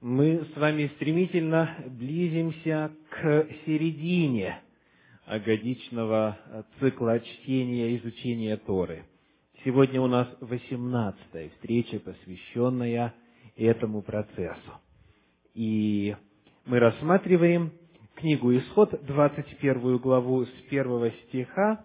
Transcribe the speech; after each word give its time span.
мы 0.00 0.46
с 0.54 0.56
вами 0.56 0.90
стремительно 0.96 1.76
близимся 1.86 2.90
к 3.10 3.46
середине 3.66 4.60
годичного 5.44 6.38
цикла 6.78 7.20
чтения 7.20 7.90
и 7.90 7.98
изучения 7.98 8.56
Торы. 8.56 9.04
Сегодня 9.62 10.00
у 10.00 10.06
нас 10.06 10.26
восемнадцатая 10.40 11.50
встреча, 11.50 12.00
посвященная 12.00 13.14
этому 13.56 14.00
процессу. 14.00 14.72
И 15.52 16.16
мы 16.64 16.78
рассматриваем 16.78 17.70
книгу 18.14 18.56
Исход, 18.56 19.04
21 19.04 19.98
главу 19.98 20.46
с 20.46 20.62
первого 20.70 21.10
стиха 21.10 21.84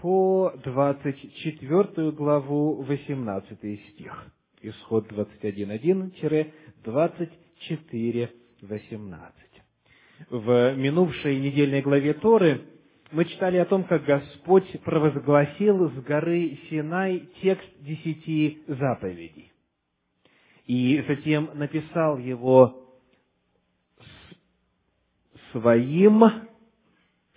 по 0.00 0.52
24 0.64 2.10
главу, 2.10 2.82
18 2.82 3.58
стих. 3.92 4.34
Исход 4.62 5.06
21.1-24.18. 6.84 9.44
В 10.30 10.74
минувшей 10.76 11.40
недельной 11.40 11.82
главе 11.82 12.14
Торы 12.14 12.60
мы 13.10 13.24
читали 13.24 13.56
о 13.58 13.64
том, 13.64 13.82
как 13.84 14.04
Господь 14.04 14.80
провозгласил 14.82 15.90
с 15.90 15.94
горы 16.02 16.58
Синай 16.68 17.28
текст 17.42 17.68
десяти 17.80 18.62
заповедей. 18.66 19.52
И 20.66 21.04
затем 21.06 21.50
написал 21.54 22.18
его 22.18 22.96
своим 25.52 26.22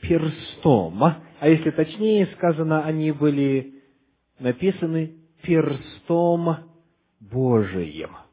перстом. 0.02 1.04
А 1.04 1.48
если 1.48 1.72
точнее 1.72 2.28
сказано, 2.38 2.86
они 2.86 3.12
были 3.12 3.84
написаны 4.40 5.18
перстом 5.42 6.72
Божиим. 7.20 8.27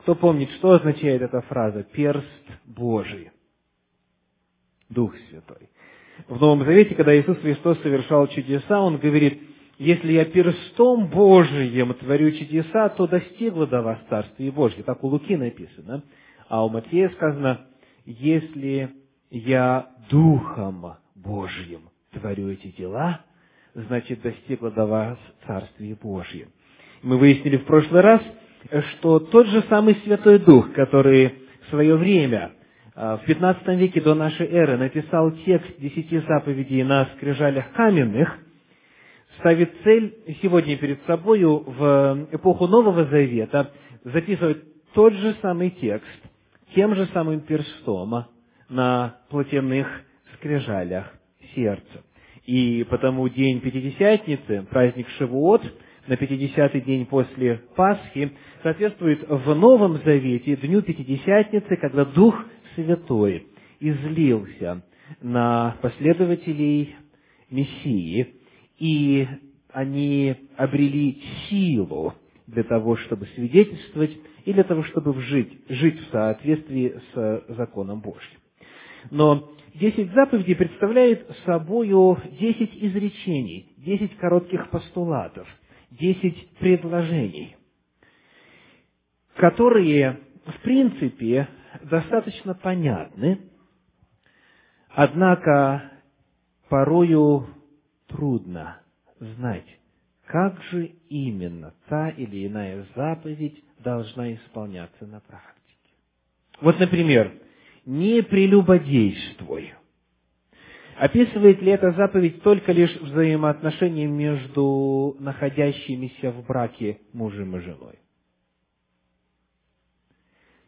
Кто 0.00 0.14
помнит, 0.14 0.50
что 0.52 0.72
означает 0.72 1.20
эта 1.20 1.42
фраза 1.42 1.82
«перст 1.82 2.26
Божий»? 2.64 3.30
Дух 4.88 5.14
Святой. 5.28 5.68
В 6.26 6.40
Новом 6.40 6.64
Завете, 6.64 6.94
когда 6.94 7.18
Иисус 7.18 7.38
Христос 7.38 7.80
совершал 7.80 8.26
чудеса, 8.28 8.80
Он 8.80 8.98
говорит, 8.98 9.40
если 9.78 10.12
я 10.12 10.24
перстом 10.24 11.08
Божиим 11.08 11.94
творю 11.94 12.32
чудеса, 12.32 12.88
то 12.90 13.06
достигло 13.06 13.66
до 13.66 13.82
вас 13.82 13.98
Царствие 14.08 14.50
Божье. 14.50 14.82
Так 14.82 15.02
у 15.04 15.08
Луки 15.08 15.36
написано. 15.36 16.02
А 16.48 16.64
у 16.64 16.68
Матфея 16.68 17.10
сказано, 17.10 17.66
если 18.04 18.90
я 19.30 19.90
Духом 20.10 20.96
Божьим 21.14 21.90
творю 22.12 22.50
эти 22.50 22.68
дела, 22.68 23.20
значит, 23.74 24.22
достигло 24.22 24.70
до 24.70 24.86
вас 24.86 25.18
Царствие 25.46 25.94
Божье. 25.94 26.48
Мы 27.02 27.16
выяснили 27.16 27.56
в 27.56 27.64
прошлый 27.64 28.00
раз, 28.00 28.20
что 28.70 29.18
тот 29.18 29.46
же 29.46 29.62
самый 29.68 29.96
Святой 30.04 30.38
Дух, 30.38 30.72
который 30.72 31.34
в 31.66 31.70
свое 31.70 31.96
время, 31.96 32.52
а, 32.94 33.16
в 33.16 33.24
15 33.24 33.76
веке 33.76 34.00
до 34.00 34.14
нашей 34.14 34.46
эры, 34.46 34.76
написал 34.76 35.32
текст 35.44 35.78
десяти 35.78 36.18
заповедей 36.20 36.82
на 36.82 37.06
скрижалях 37.16 37.72
каменных, 37.72 38.38
ставит 39.38 39.72
цель 39.84 40.14
сегодня 40.42 40.76
перед 40.76 41.02
собою 41.06 41.64
в 41.66 42.28
эпоху 42.32 42.66
Нового 42.66 43.06
Завета 43.06 43.70
записывать 44.04 44.58
тот 44.92 45.14
же 45.14 45.34
самый 45.40 45.70
текст, 45.70 46.20
тем 46.74 46.94
же 46.94 47.06
самым 47.06 47.40
перстом 47.40 48.26
на 48.68 49.16
плотяных 49.30 49.86
скрижалях 50.34 51.12
сердца. 51.54 52.04
И 52.46 52.84
потому 52.88 53.28
день 53.28 53.60
Пятидесятницы, 53.60 54.66
праздник 54.70 55.08
Шивуот– 55.18 55.62
на 56.06 56.14
50-й 56.14 56.80
день 56.80 57.06
после 57.06 57.60
Пасхи, 57.76 58.32
соответствует 58.62 59.26
в 59.28 59.54
Новом 59.54 59.98
Завете 60.04 60.56
Дню 60.56 60.82
Пятидесятницы, 60.82 61.76
когда 61.76 62.04
Дух 62.04 62.34
Святой 62.74 63.46
излился 63.80 64.82
на 65.20 65.76
последователей 65.82 66.96
Мессии, 67.50 68.34
и 68.78 69.26
они 69.72 70.36
обрели 70.56 71.22
силу 71.48 72.14
для 72.46 72.62
того, 72.64 72.96
чтобы 72.96 73.26
свидетельствовать 73.34 74.16
и 74.44 74.52
для 74.52 74.64
того, 74.64 74.82
чтобы 74.84 75.20
жить, 75.20 75.52
жить 75.68 76.00
в 76.00 76.10
соответствии 76.10 76.94
с 77.12 77.44
законом 77.48 78.00
Божьим. 78.00 78.38
Но 79.10 79.50
десять 79.74 80.12
заповедей 80.12 80.56
представляет 80.56 81.26
собою 81.44 82.18
десять 82.38 82.74
изречений, 82.74 83.72
десять 83.78 84.16
коротких 84.16 84.70
постулатов– 84.70 85.46
десять 86.00 86.48
предложений, 86.58 87.56
которые, 89.36 90.20
в 90.46 90.60
принципе, 90.62 91.48
достаточно 91.84 92.54
понятны, 92.54 93.40
однако 94.88 95.92
порою 96.68 97.48
трудно 98.08 98.80
знать, 99.18 99.66
как 100.26 100.60
же 100.64 100.86
именно 101.08 101.74
та 101.88 102.08
или 102.10 102.46
иная 102.46 102.86
заповедь 102.96 103.62
должна 103.78 104.34
исполняться 104.34 105.06
на 105.06 105.20
практике. 105.20 105.54
Вот, 106.60 106.78
например, 106.80 107.32
не 107.84 108.22
прелюбодействуй– 108.22 109.74
Описывает 111.00 111.62
ли 111.62 111.72
эта 111.72 111.92
заповедь 111.92 112.42
только 112.42 112.72
лишь 112.72 112.94
взаимоотношения 112.96 114.06
между 114.06 115.16
находящимися 115.18 116.30
в 116.30 116.44
браке 116.44 116.98
мужем 117.14 117.56
и 117.56 117.60
женой? 117.60 117.98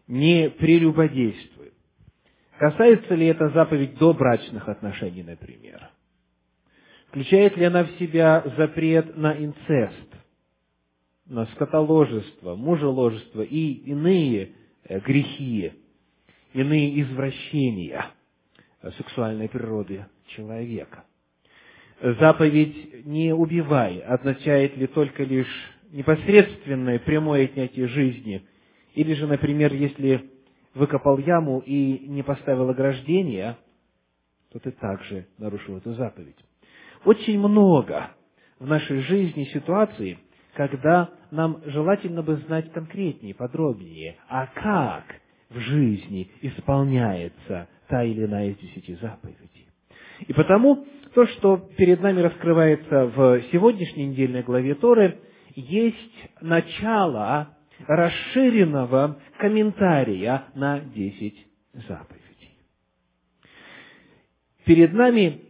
Не 0.07 0.49
прелюбодействуй. 0.49 1.73
Касается 2.57 3.15
ли 3.15 3.27
эта 3.27 3.51
заповедь 3.51 3.99
до 3.99 4.15
брачных 4.15 4.71
отношений, 4.71 5.23
например? 5.23 5.91
Включает 7.09 7.55
ли 7.59 7.67
она 7.67 7.85
в 7.85 7.91
себя 7.99 8.43
запрет 8.57 9.15
на 9.15 9.35
инцест, 9.37 10.17
на 11.27 11.45
скотоложество, 11.45 12.55
мужеложество 12.55 13.43
и 13.43 13.73
иные 13.85 14.53
э, 14.85 14.99
грехи, 15.01 15.75
иные 16.55 17.03
извращения 17.03 18.07
сексуальной 18.91 19.49
природы 19.49 20.07
человека. 20.29 21.05
Заповедь 22.01 23.07
«не 23.07 23.33
убивай» 23.33 24.01
означает 24.01 24.77
ли 24.77 24.87
только 24.89 25.23
лишь 25.23 25.73
непосредственное 25.93 26.99
прямое 26.99 27.45
отнятие 27.45 27.87
жизни, 27.87 28.45
или 28.95 29.15
же, 29.15 29.27
например, 29.27 29.73
если 29.73 30.31
выкопал 30.75 31.19
яму 31.19 31.61
и 31.61 32.07
не 32.09 32.23
поставил 32.23 32.71
ограждения, 32.71 33.57
то 34.51 34.59
ты 34.59 34.71
также 34.73 35.27
нарушил 35.39 35.77
эту 35.77 35.95
заповедь. 35.95 36.37
Очень 37.05 37.39
много 37.39 38.11
в 38.59 38.67
нашей 38.67 39.01
жизни 39.01 39.45
ситуаций, 39.45 40.19
когда 40.55 41.11
нам 41.31 41.63
желательно 41.67 42.23
бы 42.23 42.37
знать 42.37 42.73
конкретнее, 42.73 43.35
подробнее, 43.35 44.17
а 44.29 44.47
как 44.47 45.05
в 45.51 45.59
жизни 45.59 46.31
исполняется 46.41 47.69
та 47.93 48.05
или 48.05 48.25
иная 48.25 48.49
из 48.49 48.57
десяти 48.57 48.95
заповедей. 48.95 49.69
И 50.27 50.33
потому 50.33 50.87
то, 51.15 51.27
что 51.27 51.59
перед 51.77 52.01
нами 52.01 52.23
раскрывается 52.23 53.05
в 53.05 53.43
сегодняшней 53.53 54.07
недельной 54.07 54.43
главе 54.43 54.75
Торы, 54.77 55.21
есть 55.55 56.31
начало 56.41 57.55
расширенного 57.87 59.21
комментария 59.37 60.45
на 60.55 60.81
десять 60.81 61.37
заповедей. 61.75 62.57
Перед 64.65 64.95
нами 64.95 65.43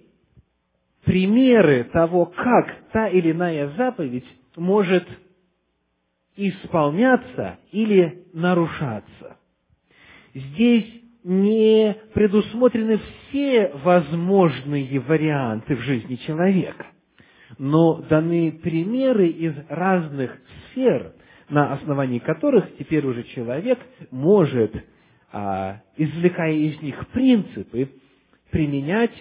примеры 1.05 1.85
того, 1.93 2.27
как 2.27 2.91
та 2.91 3.07
или 3.07 3.31
иная 3.31 3.69
заповедь 3.77 4.27
может 4.57 5.07
исполняться 6.35 7.61
или 7.71 8.27
нарушаться. 8.33 9.37
Здесь 10.35 11.02
не 11.25 11.97
предусмотрены 12.15 12.99
все 12.99 13.69
возможные 13.85 15.01
варианты 15.01 15.77
в 15.77 15.81
жизни 15.81 16.17
человека, 16.17 16.87
но 17.59 18.03
даны 18.03 18.53
примеры 18.53 19.29
из 19.29 19.55
разных 19.69 20.37
сфер, 20.71 21.15
на 21.49 21.75
основании 21.75 22.19
которых 22.19 22.77
теперь 22.79 23.07
уже 23.07 23.25
человек 23.25 23.79
может, 24.11 24.75
а, 25.33 25.83
извлекая 25.97 26.55
из 26.55 26.81
них 26.83 27.07
принципы, 27.09 27.91
применять 28.51 29.15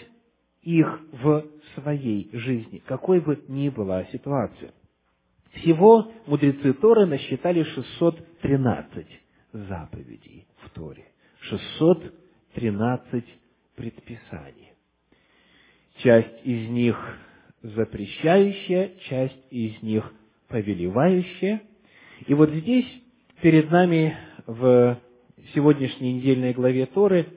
их 0.61 0.99
в 1.11 1.45
своей 1.75 2.29
жизни, 2.33 2.81
какой 2.85 3.19
бы 3.19 3.43
ни 3.47 3.69
была 3.69 4.05
ситуация. 4.05 4.71
Всего 5.53 6.11
мудрецы 6.27 6.73
Торы 6.73 7.05
насчитали 7.05 7.63
613 7.63 9.05
заповедей 9.51 10.47
в 10.63 10.69
Торе. 10.69 11.10
613 11.41 13.23
предписаний. 13.75 14.71
Часть 15.97 16.45
из 16.45 16.69
них 16.69 16.97
запрещающая, 17.61 18.91
часть 19.09 19.43
из 19.51 19.81
них 19.81 20.11
повелевающая. 20.47 21.61
И 22.27 22.33
вот 22.33 22.49
здесь 22.51 22.87
перед 23.41 23.69
нами 23.69 24.17
в 24.45 24.97
сегодняшней 25.53 26.13
недельной 26.13 26.53
главе 26.53 26.85
Торы 26.85 27.27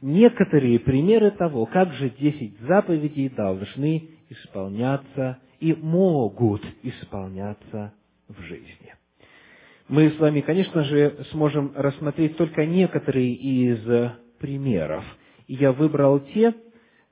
некоторые 0.00 0.78
примеры 0.80 1.30
того, 1.32 1.66
как 1.66 1.92
же 1.94 2.10
десять 2.10 2.58
заповедей 2.60 3.28
должны 3.28 4.10
исполняться 4.28 5.38
и 5.60 5.72
могут 5.74 6.62
исполняться 6.82 7.94
в 8.28 8.40
жизни. 8.42 8.94
Мы 9.88 10.08
с 10.10 10.18
вами, 10.18 10.40
конечно 10.40 10.82
же, 10.84 11.14
сможем 11.30 11.72
рассмотреть 11.74 12.38
только 12.38 12.64
некоторые 12.64 13.34
из 13.34 14.12
примеров. 14.38 15.04
И 15.46 15.54
я 15.54 15.72
выбрал 15.72 16.20
те, 16.20 16.54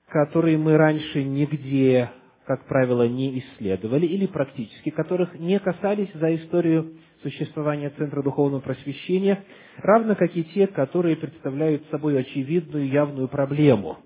которые 0.08 0.56
мы 0.56 0.78
раньше 0.78 1.22
нигде, 1.22 2.10
как 2.46 2.66
правило, 2.66 3.06
не 3.06 3.40
исследовали, 3.40 4.06
или 4.06 4.26
практически 4.26 4.88
которых 4.88 5.38
не 5.38 5.58
касались 5.58 6.08
за 6.14 6.34
историю 6.34 6.94
существования 7.22 7.90
Центра 7.90 8.22
Духовного 8.22 8.60
Просвещения, 8.60 9.44
равно 9.76 10.14
как 10.14 10.34
и 10.34 10.42
те, 10.42 10.66
которые 10.66 11.16
представляют 11.16 11.82
собой 11.90 12.18
очевидную 12.18 12.88
явную 12.88 13.28
проблему, 13.28 13.98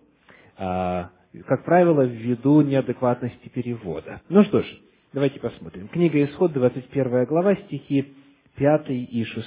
а, 0.58 1.10
как 1.46 1.64
правило, 1.64 2.02
ввиду 2.02 2.62
неадекватности 2.62 3.48
перевода. 3.48 4.22
Ну 4.28 4.42
что 4.42 4.62
ж, 4.62 4.66
давайте 5.12 5.38
посмотрим. 5.38 5.86
Книга 5.86 6.22
Исход, 6.24 6.52
21 6.52 7.26
глава, 7.26 7.54
стихи 7.54 8.12
5 8.56 8.90
и 8.90 9.24
6. 9.24 9.46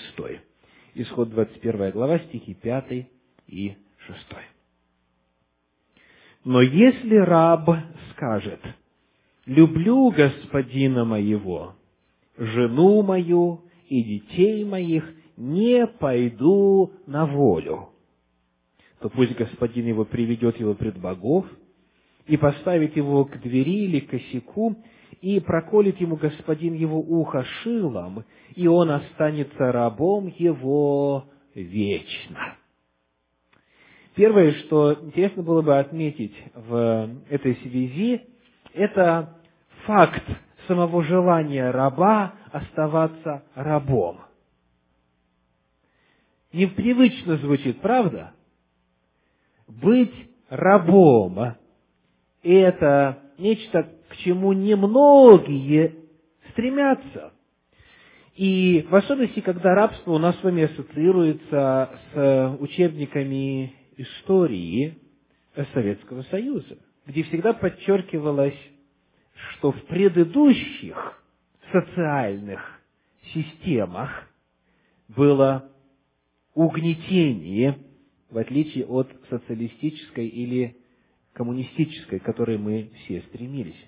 Исход, 0.95 1.29
21 1.29 1.91
глава, 1.91 2.19
стихи 2.19 2.53
5 2.53 3.07
и 3.47 3.75
6. 3.97 4.19
Но 6.45 6.61
если 6.61 7.15
раб 7.15 7.69
скажет, 8.11 8.59
«Люблю 9.45 10.09
господина 10.11 11.05
моего, 11.05 11.75
жену 12.37 13.01
мою 13.01 13.65
и 13.87 14.03
детей 14.03 14.63
моих, 14.63 15.03
не 15.37 15.87
пойду 15.87 16.91
на 17.07 17.25
волю, 17.25 17.89
то 18.99 19.09
пусть 19.09 19.35
господин 19.35 19.87
его 19.87 20.05
приведет 20.05 20.59
его 20.59 20.75
пред 20.75 20.99
богов 20.99 21.45
и 22.27 22.37
поставит 22.37 22.95
его 22.97 23.25
к 23.25 23.39
двери 23.39 23.85
или 23.85 24.01
косяку, 24.01 24.75
и 25.21 25.39
проколет 25.39 25.99
ему 25.99 26.15
господин 26.15 26.73
его 26.73 26.99
ухо 26.99 27.43
шилом, 27.61 28.23
и 28.55 28.67
он 28.67 28.91
останется 28.91 29.71
рабом 29.71 30.33
его 30.37 31.25
вечно. 31.53 32.55
Первое, 34.15 34.53
что 34.53 34.93
интересно 35.01 35.43
было 35.43 35.61
бы 35.61 35.77
отметить 35.77 36.35
в 36.53 37.09
этой 37.29 37.55
связи, 37.57 38.21
это 38.73 39.37
факт 39.85 40.23
самого 40.67 41.03
желания 41.03 41.71
раба 41.71 42.33
оставаться 42.51 43.43
рабом. 43.55 44.19
Непривычно 46.51 47.37
звучит, 47.37 47.79
правда? 47.81 48.33
Быть 49.67 50.13
рабом– 50.49 51.55
это 52.43 53.28
нечто, 53.39 53.89
к 54.09 54.17
чему 54.17 54.53
немногие 54.53 55.95
стремятся. 56.51 57.33
И 58.35 58.85
в 58.89 58.95
особенности, 58.95 59.41
когда 59.41 59.75
рабство 59.75 60.13
у 60.13 60.17
нас 60.17 60.37
с 60.39 60.43
вами 60.43 60.63
ассоциируется 60.63 61.89
с 62.13 62.57
учебниками 62.59 63.73
истории 63.97 64.97
Советского 65.73 66.23
Союза, 66.23 66.77
где 67.05 67.23
всегда 67.23 67.53
подчеркивалось, 67.53 68.57
что 69.33 69.71
в 69.71 69.81
предыдущих 69.87 71.21
социальных 71.71 72.61
системах 73.33 74.27
было 75.09 75.69
угнетение, 76.53 77.77
в 78.29 78.37
отличие 78.37 78.85
от 78.85 79.09
социалистической 79.29 80.27
или 80.27 80.77
коммунистической, 81.39 82.19
к 82.19 82.23
которой 82.23 82.57
мы 82.57 82.91
все 82.95 83.21
стремились. 83.21 83.81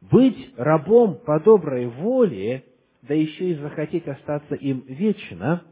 Быть 0.00 0.52
рабом 0.56 1.16
по 1.16 1.40
доброй 1.40 1.88
воле, 1.88 2.64
да 3.02 3.14
еще 3.14 3.50
и 3.50 3.54
захотеть 3.56 4.06
остаться 4.06 4.54
им 4.54 4.84
вечно, 4.86 5.64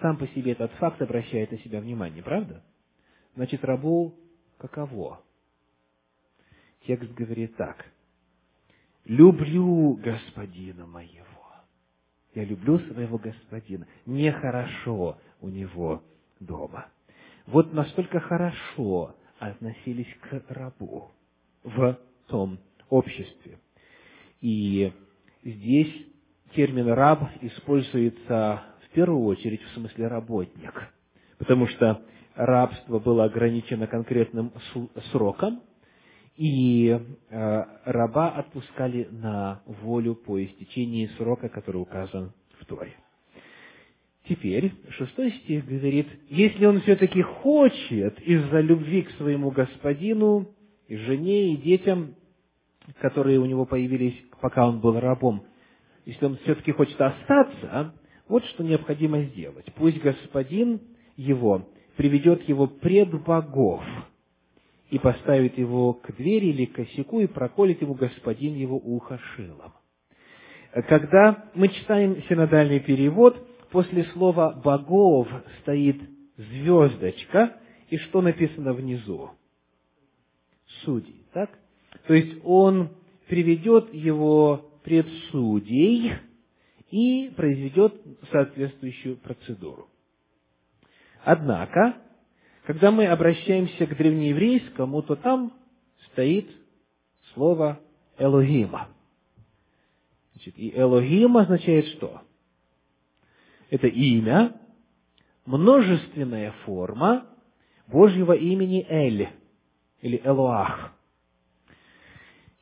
сам 0.00 0.16
по 0.16 0.28
себе 0.28 0.52
этот 0.52 0.70
факт 0.74 1.02
обращает 1.02 1.50
на 1.50 1.58
себя 1.58 1.80
внимание, 1.80 2.22
правда? 2.22 2.62
Значит, 3.34 3.64
рабу 3.64 4.14
каково? 4.58 5.22
Текст 6.86 7.10
говорит 7.14 7.56
так. 7.56 7.84
«Люблю 9.06 9.94
господина 9.94 10.86
моего». 10.86 11.24
Я 12.32 12.44
люблю 12.44 12.78
своего 12.78 13.18
господина. 13.18 13.88
Нехорошо 14.06 15.18
у 15.40 15.48
него 15.48 16.04
дома. 16.38 16.86
Вот 17.46 17.72
настолько 17.72 18.20
хорошо 18.20 19.16
относились 19.48 20.12
к 20.20 20.42
рабу 20.48 21.10
в 21.62 21.98
том 22.26 22.58
обществе. 22.88 23.58
И 24.40 24.92
здесь 25.42 25.92
термин 26.54 26.88
«раб» 26.88 27.22
используется 27.40 28.62
в 28.86 28.94
первую 28.94 29.24
очередь 29.24 29.62
в 29.62 29.74
смысле 29.74 30.08
«работник», 30.08 30.92
потому 31.38 31.66
что 31.68 32.02
рабство 32.34 32.98
было 32.98 33.24
ограничено 33.24 33.86
конкретным 33.86 34.52
сроком, 35.12 35.62
и 36.36 36.88
э, 36.88 37.64
раба 37.84 38.30
отпускали 38.30 39.08
на 39.10 39.62
волю 39.66 40.16
по 40.16 40.44
истечении 40.44 41.06
срока, 41.16 41.48
который 41.48 41.80
указан 41.80 42.32
в 42.60 42.66
Торе. 42.66 42.96
Теперь 44.26 44.72
шестой 44.90 45.32
стих 45.32 45.66
говорит, 45.66 46.06
если 46.30 46.64
он 46.64 46.80
все-таки 46.80 47.20
хочет 47.20 48.18
из-за 48.20 48.60
любви 48.60 49.02
к 49.02 49.10
своему 49.12 49.50
господину, 49.50 50.48
и 50.88 50.96
жене, 50.96 51.52
и 51.52 51.56
детям, 51.56 52.14
которые 53.00 53.38
у 53.38 53.46
него 53.46 53.64
появились, 53.66 54.14
пока 54.40 54.66
он 54.66 54.80
был 54.80 54.98
рабом, 54.98 55.44
если 56.06 56.26
он 56.26 56.36
все-таки 56.38 56.72
хочет 56.72 57.00
остаться, 57.00 57.94
вот 58.28 58.44
что 58.46 58.64
необходимо 58.64 59.22
сделать. 59.24 59.66
Пусть 59.76 60.00
господин 60.00 60.80
его 61.16 61.68
приведет 61.96 62.46
его 62.48 62.66
пред 62.66 63.10
богов 63.24 63.82
и 64.90 64.98
поставит 64.98 65.56
его 65.58 65.94
к 65.94 66.14
двери 66.16 66.46
или 66.46 66.66
к 66.66 66.74
косяку 66.74 67.20
и 67.20 67.26
проколет 67.26 67.80
ему 67.80 67.94
господин 67.94 68.54
его 68.54 68.76
ухо 68.76 69.18
шилом. 69.34 69.72
Когда 70.88 71.50
мы 71.54 71.68
читаем 71.68 72.22
синодальный 72.28 72.80
перевод, 72.80 73.36
после 73.74 74.04
слова 74.12 74.52
«богов» 74.52 75.26
стоит 75.62 76.00
звездочка, 76.36 77.58
и 77.90 77.96
что 77.98 78.22
написано 78.22 78.72
внизу? 78.72 79.32
Судей, 80.84 81.26
так? 81.32 81.50
То 82.06 82.14
есть 82.14 82.40
он 82.44 82.90
приведет 83.26 83.92
его 83.92 84.70
пред 84.84 85.08
судей 85.32 86.12
и 86.92 87.32
произведет 87.34 88.00
соответствующую 88.30 89.16
процедуру. 89.16 89.88
Однако, 91.24 91.96
когда 92.66 92.92
мы 92.92 93.06
обращаемся 93.06 93.88
к 93.88 93.96
древнееврейскому, 93.96 95.02
то 95.02 95.16
там 95.16 95.52
стоит 96.12 96.48
слово 97.32 97.80
«элогима». 98.18 98.86
Значит, 100.34 100.56
и 100.58 100.78
«элогим» 100.78 101.36
означает 101.38 101.86
что? 101.96 102.22
Это 103.70 103.86
имя, 103.86 104.60
множественная 105.46 106.52
форма 106.64 107.26
Божьего 107.86 108.32
имени 108.32 108.86
Эль, 108.88 109.28
или 110.00 110.20
Элоах. 110.24 110.92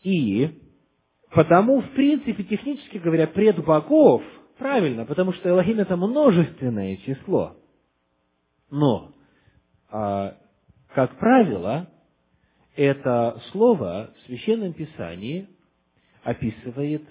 И 0.02 0.60
потому, 1.30 1.80
в 1.80 1.90
принципе, 1.90 2.42
технически 2.44 2.98
говоря, 2.98 3.26
пред 3.26 3.64
богов, 3.64 4.22
правильно, 4.58 5.04
потому 5.04 5.32
что 5.32 5.48
Элохим 5.48 5.78
это 5.78 5.96
множественное 5.96 6.96
число– 6.98 7.56
но, 8.72 9.12
а, 9.90 10.38
как 10.94 11.18
правило, 11.18 11.90
это 12.74 13.38
слово 13.52 14.14
в 14.16 14.26
Священном 14.26 14.72
Писании 14.72 15.46
описывает 16.24 17.02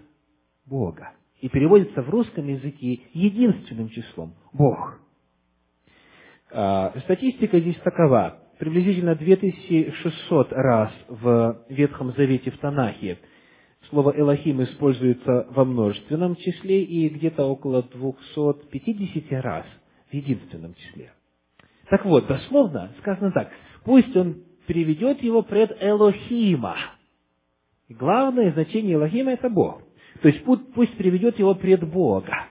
Бога 0.66 1.14
и 1.42 1.50
переводится 1.50 2.02
в 2.02 2.10
русском 2.10 2.48
языке 2.48 3.02
единственным 3.14 3.90
числом– 3.90 4.36
Бог. 4.54 5.00
А, 6.52 6.94
статистика 7.04 7.60
здесь 7.60 7.78
такова. 7.78 8.38
Приблизительно 8.60 9.16
2600 9.16 10.52
раз 10.52 10.92
в 11.08 11.66
Ветхом 11.70 12.14
Завете 12.16 12.52
в 12.52 12.58
Танахе 12.60 13.18
слово 13.90 14.14
«элохим» 14.16 14.62
используется 14.62 15.48
во 15.50 15.66
множественном 15.66 16.36
числе 16.36 16.84
и 16.84 17.10
где-то 17.10 17.44
около 17.44 17.82
250 17.82 19.44
раз 19.44 19.66
в 20.10 20.14
единственном 20.14 20.76
числе. 20.76 21.12
Так 21.90 22.06
вот, 22.06 22.28
дословно 22.28 22.92
сказано 23.00 23.32
так. 23.32 23.50
Пусть 23.84 24.16
он 24.16 24.44
приведет 24.68 25.24
его 25.24 25.42
пред 25.42 25.76
Элохима. 25.82 26.78
Главное 27.90 28.52
значение 28.54 28.94
Элохима– 28.96 29.32
это 29.34 29.50
Бог. 29.50 29.82
То 30.22 30.28
есть 30.28 30.44
пусть 30.44 30.96
приведет 30.98 31.40
его 31.40 31.56
пред 31.56 31.88
Бога. 31.88 32.48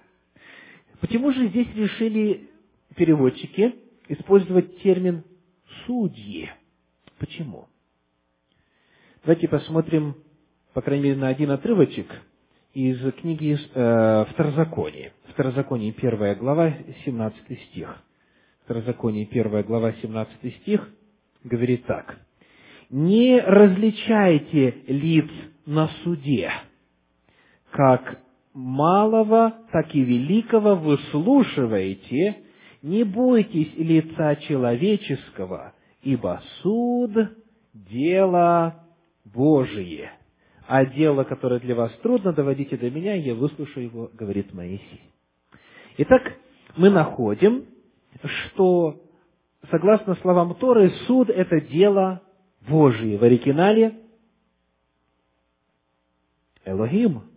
Почему 1.01 1.31
же 1.33 1.49
здесь 1.49 1.69
решили 1.75 2.51
переводчики 2.97 3.75
использовать 4.09 4.81
термин 4.83 5.23
«судьи». 5.87 6.51
Почему? 7.19 7.69
Давайте 9.23 9.47
посмотрим, 9.49 10.17
по 10.73 10.83
крайней 10.83 11.05
мере, 11.05 11.17
на 11.17 11.29
один 11.29 11.51
отрывочек 11.51 12.07
из 12.75 13.01
книги 13.15 13.57
э, 13.57 14.25
Второзаконие. 14.31 15.13
Второзаконие, 15.29 15.93
первая 15.93 16.35
глава, 16.35 16.75
17 17.05 17.61
стих. 17.71 18.03
Второзаконие, 18.65 19.27
первая 19.27 19.63
глава, 19.63 19.93
17 19.93 20.55
стих, 20.63 20.89
говорит 21.45 21.85
так. 21.87 22.19
«Не 22.89 23.39
различайте 23.41 24.83
лиц 24.89 25.31
на 25.67 25.89
суде, 26.03 26.51
как 27.71 28.19
малого, 28.53 29.55
так 29.73 29.95
и 29.95 30.01
великого 30.01 30.77
выслушиваете, 30.77 32.39
не 32.83 33.05
бойтесь 33.05 33.73
лица 33.77 34.37
человеческого, 34.37 35.75
ибо 36.03 36.43
суд– 36.63 37.13
дело 37.73 38.85
Божие. 39.25 40.13
А 40.67 40.85
дело, 40.85 41.25
которое 41.25 41.61
для 41.61 41.75
вас 41.75 41.93
трудно, 42.03 42.33
доводите 42.33 42.77
до 42.77 42.91
меня, 42.91 43.15
я 43.15 43.35
выслушаю 43.35 43.87
его, 43.87 44.11
говорит 44.13 44.53
Моисей. 44.53 45.03
Итак, 45.99 46.23
мы 46.77 46.91
находим, 46.91 47.67
что, 48.23 49.01
согласно 49.71 50.15
словам 50.17 50.55
Торы, 50.55 50.91
суд– 51.07 51.29
это 51.31 51.61
дело 51.61 52.23
Божие. 52.69 53.19
В 53.19 53.25
оригинале 53.25 53.95
Элохим. 56.65 57.30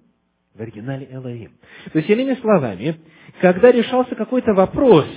В 0.55 0.61
оригинале 0.61 1.07
Элохим. 1.11 1.51
То 1.91 1.97
есть, 1.97 2.09
иными 2.09 2.35
словами, 2.35 2.99
когда 3.41 3.71
решался 3.71 4.15
какой-то 4.15 4.53
вопрос, 4.53 5.07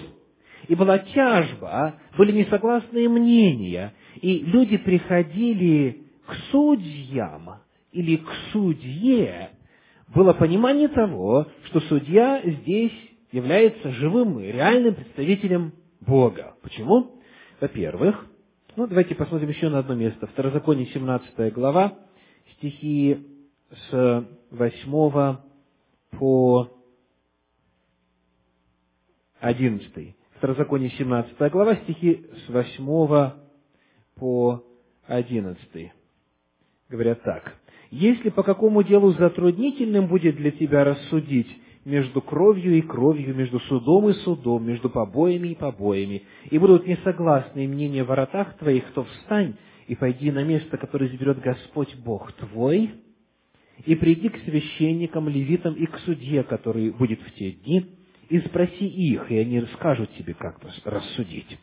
и 0.69 0.75
была 0.75 0.99
тяжба, 0.99 1.97
были 2.17 2.33
несогласные 2.33 3.09
мнения, 3.09 3.93
и 4.21 4.39
люди 4.39 4.79
приходили 4.79 6.03
к 6.27 6.35
судьям 6.51 7.61
или 7.93 8.17
к 8.17 8.29
судье, 8.53 9.51
было 10.15 10.33
понимание 10.33 10.89
того, 10.89 11.47
что 11.67 11.81
судья 11.81 12.41
здесь 12.43 12.93
является 13.33 13.91
живым, 13.93 14.41
реальным 14.41 14.95
представителем 14.95 15.73
Бога. 16.01 16.55
Почему? 16.63 17.21
Во-первых, 17.61 18.27
ну, 18.77 18.87
давайте 18.87 19.15
посмотрим 19.15 19.49
еще 19.49 19.69
на 19.69 19.81
одно 19.81 19.95
место. 19.95 20.27
Второзаконие, 20.27 20.87
17 20.87 21.53
глава, 21.53 21.95
стихи 22.57 23.19
с 23.71 24.27
8 24.51 25.37
по 26.13 26.69
11. 29.41 30.17
Второзаконие, 30.39 30.91
17 30.91 31.51
глава, 31.51 31.77
стихи 31.77 32.27
с 32.47 32.49
8 32.49 33.31
по 34.17 34.65
11. 35.07 35.93
Говорят 36.89 37.23
так. 37.23 37.55
«Если 37.91 38.31
по 38.31 38.43
какому 38.43 38.83
делу 38.83 39.13
затруднительным 39.13 40.09
будет 40.09 40.37
для 40.37 40.51
тебя 40.51 40.85
рассудить 40.85 41.49
между 41.85 42.21
кровью 42.21 42.77
и 42.77 42.83
кровью, 42.83 43.35
между 43.35 43.61
судом 43.61 44.09
и 44.09 44.13
судом, 44.15 44.67
между 44.67 44.91
побоями 44.91 45.49
и 45.49 45.55
побоями, 45.55 46.25
и 46.51 46.59
будут 46.59 46.87
несогласны 46.87 47.69
мнения 47.69 48.03
в 48.03 48.09
воротах 48.09 48.57
твоих, 48.59 48.93
то 48.93 49.05
встань 49.05 49.55
и 49.87 49.95
пойди 49.95 50.33
на 50.33 50.43
место, 50.43 50.77
которое 50.79 51.09
изберет 51.09 51.39
Господь 51.39 51.95
Бог 51.97 52.33
твой, 52.33 52.91
и 53.85 53.95
приди 53.95 54.29
к 54.29 54.39
священникам, 54.45 55.29
левитам 55.29 55.75
и 55.75 55.87
к 55.87 55.99
судье, 56.01 56.43
который 56.43 56.91
будет 56.91 57.21
в 57.21 57.35
те 57.35 57.53
дни, 57.53 57.87
и 58.29 58.41
спроси 58.41 58.87
их, 58.87 59.31
и 59.31 59.39
они 59.39 59.61
скажут 59.75 60.11
тебе, 60.17 60.35
как 60.35 60.59
рассудить. 60.85 61.59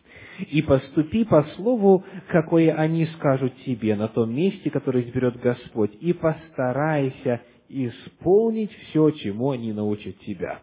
И 0.50 0.62
поступи 0.62 1.26
по 1.26 1.44
слову, 1.56 2.06
какое 2.30 2.74
они 2.74 3.06
скажут 3.18 3.54
тебе 3.66 3.96
на 3.96 4.08
том 4.08 4.34
месте, 4.34 4.70
которое 4.70 5.04
изберет 5.04 5.40
Господь, 5.40 5.92
и 6.00 6.14
постарайся 6.14 7.42
исполнить 7.68 8.72
все, 8.72 9.12
чему 9.12 9.52
они 9.52 9.74
научат 9.74 10.18
тебя. 10.20 10.62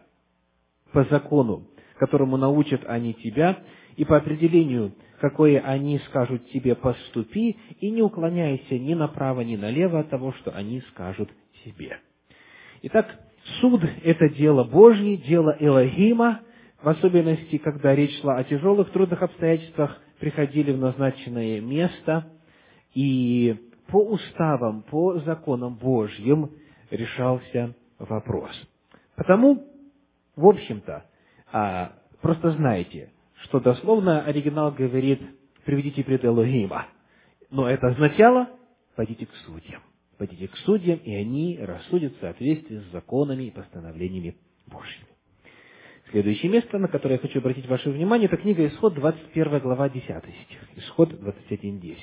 По 0.91 1.03
закону, 1.05 1.67
которому 1.99 2.37
научат 2.37 2.81
они 2.87 3.13
тебя, 3.13 3.59
и 3.95 4.05
по 4.05 4.17
определению, 4.17 4.93
какое 5.21 5.61
они 5.61 5.99
скажут 6.09 6.49
тебе, 6.49 6.75
поступи, 6.75 7.55
и 7.79 7.91
не 7.91 8.01
уклоняйся 8.01 8.79
ни 8.79 8.95
направо, 8.95 9.41
ни 9.41 9.55
налево 9.55 9.99
от 9.99 10.09
того, 10.09 10.33
что 10.33 10.51
они 10.51 10.81
скажут 10.89 11.29
тебе. 11.63 11.99
Итак, 12.81 13.07
суд– 13.61 13.83
это 14.03 14.29
дело 14.29 14.63
Божье, 14.63 15.17
дело 15.17 15.55
Элогима, 15.59 16.41
в 16.81 16.89
особенности, 16.89 17.59
когда 17.59 17.93
речь 17.93 18.19
шла 18.19 18.37
о 18.37 18.43
тяжелых, 18.43 18.89
трудных 18.89 19.21
обстоятельствах, 19.21 20.01
приходили 20.19 20.71
в 20.71 20.79
назначенное 20.79 21.61
место, 21.61 22.27
и 22.95 23.55
по 23.89 24.03
уставам, 24.03 24.81
по 24.81 25.19
законам 25.19 25.75
Божьим 25.75 26.49
решался 26.89 27.75
вопрос. 27.99 28.51
Потому, 29.15 29.63
в 30.35 30.47
общем-то, 30.47 31.05
а, 31.53 31.93
просто 32.21 32.51
знаете, 32.51 33.11
что 33.43 33.59
дословно 33.59 34.23
оригинал 34.23 34.71
говорит 34.71 35.21
«приведите 35.65 36.03
пред 36.03 36.25
Элогима». 36.25 36.87
Но 37.49 37.69
это 37.69 37.87
означало 37.87 38.49
«пойдите 38.95 39.25
к 39.25 39.35
судьям» 39.45 39.81
пойдите 40.21 40.49
к 40.49 40.55
судьям, 40.57 40.99
и 40.99 41.15
они 41.15 41.57
рассудят 41.59 42.15
в 42.15 42.19
соответствии 42.19 42.77
с 42.77 42.91
законами 42.91 43.45
и 43.45 43.49
постановлениями 43.49 44.37
Божьими. 44.67 45.07
Следующее 46.11 46.51
место, 46.51 46.77
на 46.77 46.87
которое 46.87 47.15
я 47.15 47.19
хочу 47.19 47.39
обратить 47.39 47.65
ваше 47.65 47.89
внимание, 47.89 48.27
это 48.27 48.37
книга 48.37 48.67
Исход, 48.67 48.93
21 48.93 49.57
глава, 49.61 49.89
10 49.89 50.05
стих. 50.05 50.59
Исход 50.75 51.11
21.10. 51.11 51.97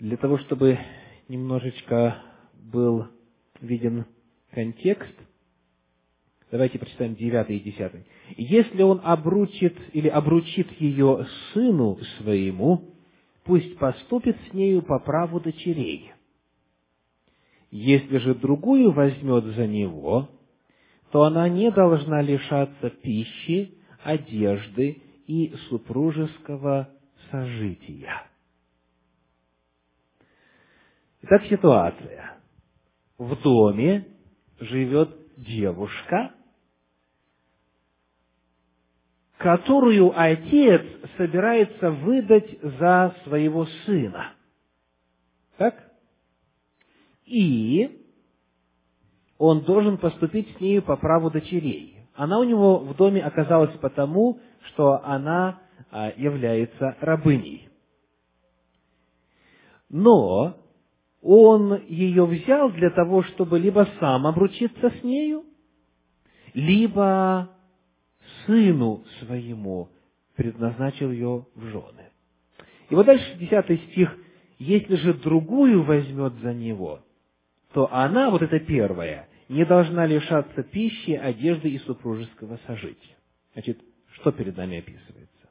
Для 0.00 0.16
того, 0.16 0.38
чтобы 0.38 0.80
немножечко 1.28 2.20
был 2.54 3.06
виден 3.60 4.06
контекст, 4.50 5.14
давайте 6.50 6.78
прочитаем 6.78 7.14
9 7.14 7.50
и 7.50 7.60
10. 7.60 7.92
«Если 8.36 8.82
он 8.82 9.00
обручит 9.02 9.76
или 9.92 10.08
обручит 10.08 10.70
ее 10.80 11.26
сыну 11.52 11.98
своему, 12.18 12.94
пусть 13.44 13.78
поступит 13.78 14.36
с 14.48 14.54
нею 14.54 14.82
по 14.82 14.98
праву 14.98 15.40
дочерей. 15.40 16.12
Если 17.70 18.18
же 18.18 18.34
другую 18.34 18.92
возьмет 18.92 19.44
за 19.44 19.66
него, 19.66 20.28
то 21.10 21.24
она 21.24 21.48
не 21.48 21.70
должна 21.70 22.22
лишаться 22.22 22.90
пищи, 22.90 23.78
одежды 24.02 25.02
и 25.26 25.54
супружеского 25.68 26.88
сожития. 27.30 28.22
Итак, 31.22 31.42
ситуация. 31.46 32.36
В 33.16 33.40
доме 33.42 34.06
живет 34.60 35.23
девушка, 35.36 36.32
которую 39.38 40.12
отец 40.18 40.82
собирается 41.16 41.90
выдать 41.90 42.58
за 42.62 43.14
своего 43.24 43.66
сына. 43.84 44.32
Так? 45.56 45.74
И 47.26 48.04
он 49.38 49.62
должен 49.64 49.98
поступить 49.98 50.56
с 50.56 50.60
нею 50.60 50.82
по 50.82 50.96
праву 50.96 51.30
дочерей. 51.30 51.98
Она 52.14 52.38
у 52.38 52.44
него 52.44 52.78
в 52.78 52.94
доме 52.96 53.22
оказалась 53.22 53.76
потому, 53.78 54.40
что 54.68 55.04
она 55.04 55.60
а, 55.90 56.12
является 56.16 56.96
рабыней. 57.00 57.68
Но 59.88 60.56
он 61.24 61.82
ее 61.86 62.26
взял 62.26 62.70
для 62.70 62.90
того, 62.90 63.22
чтобы 63.22 63.58
либо 63.58 63.88
сам 63.98 64.26
обручиться 64.26 64.90
с 64.90 65.02
нею, 65.02 65.44
либо 66.52 67.50
сыну 68.44 69.02
своему 69.20 69.88
предназначил 70.36 71.10
ее 71.10 71.46
в 71.54 71.64
жены. 71.64 72.10
И 72.90 72.94
вот 72.94 73.06
дальше, 73.06 73.38
десятый 73.38 73.78
стих, 73.78 74.14
если 74.58 74.96
же 74.96 75.14
другую 75.14 75.82
возьмет 75.84 76.34
за 76.42 76.52
него, 76.52 77.00
то 77.72 77.90
она, 77.90 78.28
вот 78.28 78.42
эта 78.42 78.60
первая, 78.60 79.26
не 79.48 79.64
должна 79.64 80.04
лишаться 80.04 80.62
пищи, 80.62 81.12
одежды 81.12 81.70
и 81.70 81.78
супружеского 81.78 82.60
сожития. 82.66 83.16
Значит, 83.54 83.80
что 84.12 84.30
перед 84.30 84.56
нами 84.58 84.78
описывается? 84.78 85.48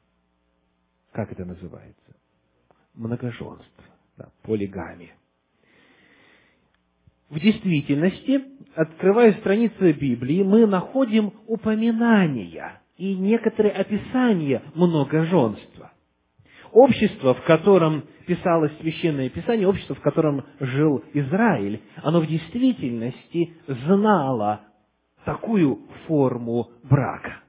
Как 1.10 1.32
это 1.32 1.44
называется? 1.44 2.16
Многоженство, 2.94 3.84
да, 4.16 4.30
полигамия. 4.42 5.16
В 7.34 7.40
действительности, 7.40 8.44
открывая 8.76 9.32
страницы 9.32 9.90
Библии, 9.90 10.44
мы 10.44 10.68
находим 10.68 11.32
упоминания 11.48 12.80
и 12.96 13.16
некоторые 13.16 13.72
описания 13.72 14.62
многоженства. 14.76 15.90
Общество, 16.70 17.34
в 17.34 17.42
котором 17.42 18.04
писалось 18.28 18.70
Священное 18.80 19.30
Писание, 19.30 19.66
общество, 19.66 19.96
в 19.96 20.00
котором 20.00 20.44
жил 20.60 21.02
Израиль, 21.12 21.82
оно 22.04 22.20
в 22.20 22.26
действительности 22.28 23.52
знало 23.66 24.60
такую 25.24 25.80
форму 26.06 26.70
брака. 26.84 27.40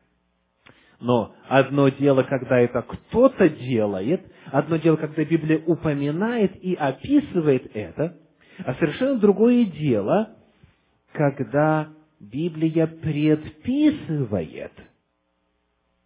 Но 1.00 1.36
одно 1.48 1.90
дело, 1.90 2.24
когда 2.24 2.60
это 2.60 2.82
кто-то 2.82 3.50
делает, 3.50 4.26
одно 4.52 4.78
дело, 4.78 4.96
когда 4.96 5.24
Библия 5.24 5.62
упоминает 5.64 6.56
и 6.64 6.74
описывает 6.74 7.70
это, 7.76 8.18
а 8.60 8.74
совершенно 8.76 9.20
другое 9.20 9.66
дело, 9.66 10.36
когда 11.12 11.90
Библия 12.20 12.88
предписывает. 12.88 14.72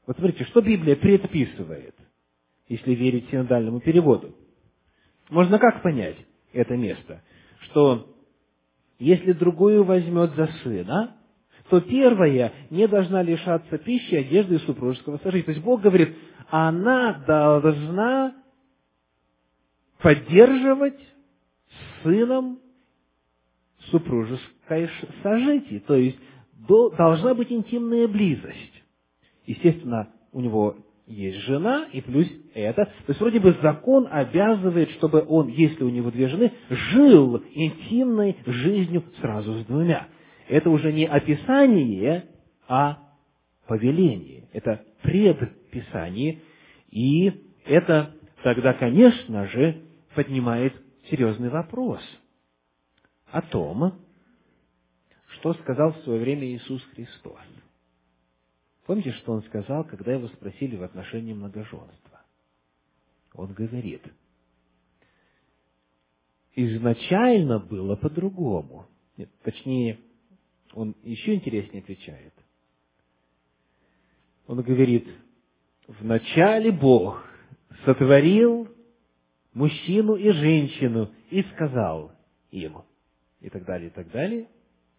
Вот 0.07 0.17
смотрите, 0.17 0.43
что 0.45 0.61
Библия 0.61 0.95
предписывает, 0.95 1.95
если 2.67 2.95
верить 2.95 3.29
синодальному 3.29 3.79
переводу. 3.79 4.35
Можно 5.29 5.59
как 5.59 5.83
понять 5.83 6.17
это 6.53 6.75
место? 6.75 7.21
Что 7.61 8.15
если 8.97 9.33
другую 9.33 9.83
возьмет 9.83 10.33
за 10.35 10.47
сына, 10.63 11.15
то 11.69 11.79
первая 11.81 12.51
не 12.71 12.87
должна 12.87 13.21
лишаться 13.21 13.77
пищи, 13.77 14.15
одежды 14.15 14.55
и 14.55 14.59
супружеского 14.59 15.17
сожительства. 15.17 15.53
То 15.53 15.57
есть 15.57 15.63
Бог 15.63 15.81
говорит, 15.81 16.17
она 16.49 17.23
должна 17.25 18.35
поддерживать 20.01 20.99
сыном 22.03 22.59
супружеское 23.91 24.89
сожитие. 25.23 25.79
То 25.81 25.95
есть 25.95 26.17
должна 26.67 27.33
быть 27.33 27.51
интимная 27.51 28.07
близость. 28.07 28.83
Естественно, 29.45 30.09
у 30.31 30.41
него 30.41 30.77
есть 31.07 31.39
жена, 31.39 31.87
и 31.91 32.01
плюс 32.01 32.27
это. 32.53 32.85
То 32.85 32.91
есть, 33.07 33.19
вроде 33.19 33.39
бы 33.39 33.55
закон 33.63 34.07
обязывает, 34.09 34.91
чтобы 34.91 35.25
он, 35.27 35.47
если 35.47 35.83
у 35.83 35.89
него 35.89 36.11
две 36.11 36.27
жены, 36.27 36.53
жил 36.69 37.41
интимной 37.53 38.37
жизнью 38.45 39.03
сразу 39.19 39.59
с 39.59 39.65
двумя. 39.65 40.07
Это 40.47 40.69
уже 40.69 40.93
не 40.93 41.05
описание, 41.05 42.25
а 42.67 42.99
повеление. 43.67 44.49
Это 44.53 44.83
предписание. 45.01 46.39
И 46.91 47.31
это 47.65 48.11
тогда, 48.43 48.73
конечно 48.73 49.47
же, 49.47 49.81
поднимает 50.13 50.73
серьезный 51.09 51.49
вопрос 51.49 52.01
о 53.27 53.41
том, 53.41 53.99
что 55.27 55.53
сказал 55.55 55.93
в 55.93 56.03
свое 56.03 56.19
время 56.19 56.47
Иисус 56.47 56.83
Христос. 56.95 57.39
Помните, 58.85 59.11
что 59.13 59.33
он 59.33 59.43
сказал, 59.43 59.83
когда 59.83 60.13
его 60.13 60.27
спросили 60.29 60.75
в 60.75 60.83
отношении 60.83 61.33
многоженства? 61.33 62.21
Он 63.33 63.53
говорит, 63.53 64.01
изначально 66.55 67.59
было 67.59 67.95
по-другому. 67.95 68.87
Нет, 69.17 69.29
точнее, 69.43 69.99
он 70.73 70.95
еще 71.03 71.35
интереснее 71.35 71.83
отвечает. 71.83 72.33
Он 74.47 74.61
говорит, 74.61 75.07
вначале 75.87 76.71
Бог 76.71 77.23
сотворил 77.85 78.67
мужчину 79.59 80.15
и 80.15 80.31
женщину 80.31 81.11
и 81.29 81.43
сказал 81.53 82.11
им, 82.51 82.77
и 83.41 83.49
так 83.49 83.65
далее, 83.65 83.89
и 83.89 83.93
так 83.93 84.09
далее, 84.11 84.47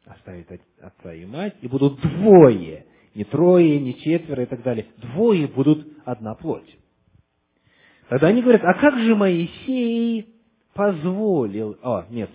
оставить 0.05 0.47
отца 0.81 1.12
и 1.12 1.25
мать, 1.25 1.57
и 1.61 1.69
будут 1.69 2.00
двое 2.00 2.87
не 3.14 3.25
трое, 3.25 3.81
не 3.81 3.99
четверо 3.99 4.43
и 4.45 4.47
так 4.47 4.62
далее. 4.62 4.87
Двое 4.99 5.47
будут 5.49 5.87
одна 6.05 6.35
плоть. 6.35 6.79
Тогда 8.09 8.29
они 8.29 8.43
говорят, 8.43 8.62
а 8.64 8.75
как 8.75 8.99
же 8.99 9.14
Моисей 9.14 10.35
позволил... 10.75 11.76
О, 11.83 12.07
нет. 12.11 12.31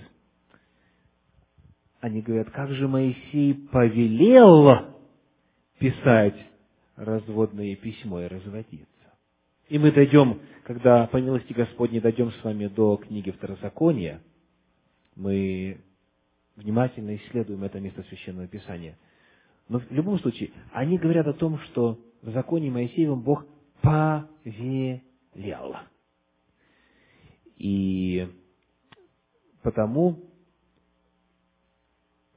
Они 1.99 2.21
говорят, 2.21 2.49
как 2.51 2.71
же 2.71 2.87
Моисей 2.87 3.53
повелел 3.53 4.95
писать 5.79 6.35
разводное 6.95 7.75
письмо 7.75 8.21
и 8.21 8.27
разводиться. 8.27 8.94
И 9.67 9.79
мы 9.79 9.91
дойдем, 9.91 10.41
когда 10.63 11.07
по 11.07 11.17
милости 11.17 11.53
Господней 11.53 11.99
дойдем 11.99 12.31
с 12.31 12.43
вами 12.43 12.67
до 12.67 12.97
книги 12.97 13.31
Второзакония, 13.31 14.21
мы 15.15 15.81
внимательно 16.55 17.15
исследуем 17.15 17.63
это 17.63 17.79
место 17.79 18.03
Священного 18.03 18.47
Писания– 18.47 18.97
но 19.67 19.79
в 19.79 19.91
любом 19.91 20.19
случае, 20.19 20.51
они 20.71 20.97
говорят 20.97 21.27
о 21.27 21.33
том, 21.33 21.57
что 21.59 21.99
в 22.21 22.29
законе 22.31 22.69
Моисеевом 22.69 23.21
Бог 23.21 23.45
повелел. 23.81 25.75
И 27.57 28.27
потому 29.63 30.19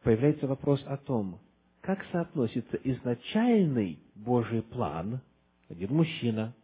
появляется 0.02 0.46
вопрос 0.46 0.82
о 0.86 0.96
том, 0.96 1.40
как 1.82 2.02
соотносится 2.12 2.78
изначальный 2.82 3.98
Божий 4.14 4.62
план, 4.62 5.20
один 5.68 5.92
мужчина, 5.92 6.54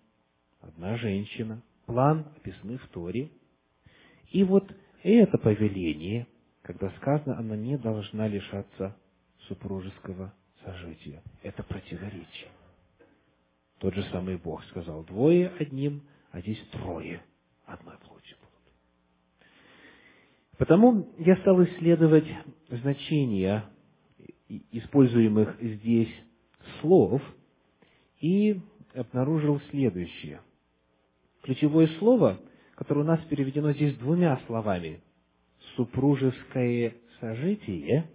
одна 0.66 0.96
женщина, 0.96 1.62
план, 1.86 2.26
описанный 2.36 2.78
в 2.78 2.88
Торе, 2.88 3.30
и 4.30 4.42
вот 4.44 4.64
это 5.02 5.38
повеление, 5.38 6.26
когда 6.62 6.90
сказано, 6.96 7.38
она 7.38 7.56
не 7.56 7.76
должна 7.76 8.26
лишаться 8.26 8.96
супружеского 9.48 10.32
сожития. 10.64 11.22
Это 11.42 11.62
противоречие. 11.62 12.48
Тот 13.78 13.94
же 13.94 14.02
самый 14.04 14.38
Бог 14.38 14.64
сказал, 14.66 15.04
двое 15.04 15.52
одним, 15.58 16.02
а 16.30 16.40
здесь 16.40 16.60
трое 16.72 17.22
одной 17.66 17.96
плоти 17.98 18.34
будут. 18.40 18.74
Потому 20.56 21.08
я 21.18 21.36
стал 21.36 21.62
исследовать 21.64 22.26
значения 22.68 23.64
используемых 24.48 25.58
здесь 25.60 26.12
слов 26.80 27.22
и 28.20 28.60
обнаружил 28.94 29.60
следующее. 29.70 30.40
Ключевое 31.44 31.86
слово, 31.98 32.40
которое 32.74 33.02
у 33.02 33.04
нас 33.04 33.20
переведено 33.26 33.72
здесь 33.72 33.94
двумя 33.96 34.40
словами, 34.46 35.00
супружеское 35.76 36.94
сожитие 37.20 38.10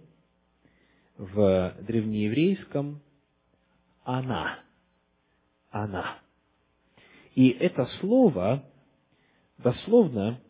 в 1.20 1.74
древнееврейском 1.82 3.02
«она». 4.04 4.60
«Она». 5.70 6.18
И 7.34 7.50
это 7.50 7.84
слово 8.00 8.64
дословно 9.58 10.40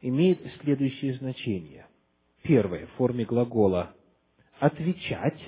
имеет 0.00 0.40
следующее 0.62 1.14
значение. 1.14 1.86
Первое, 2.42 2.86
в 2.86 2.90
форме 2.92 3.24
глагола 3.24 3.94
«отвечать». 4.60 5.40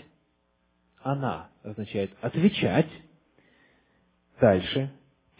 «Она» 1.03 1.51
означает 1.63 2.11
«отвечать». 2.21 2.91
Дальше 4.41 4.91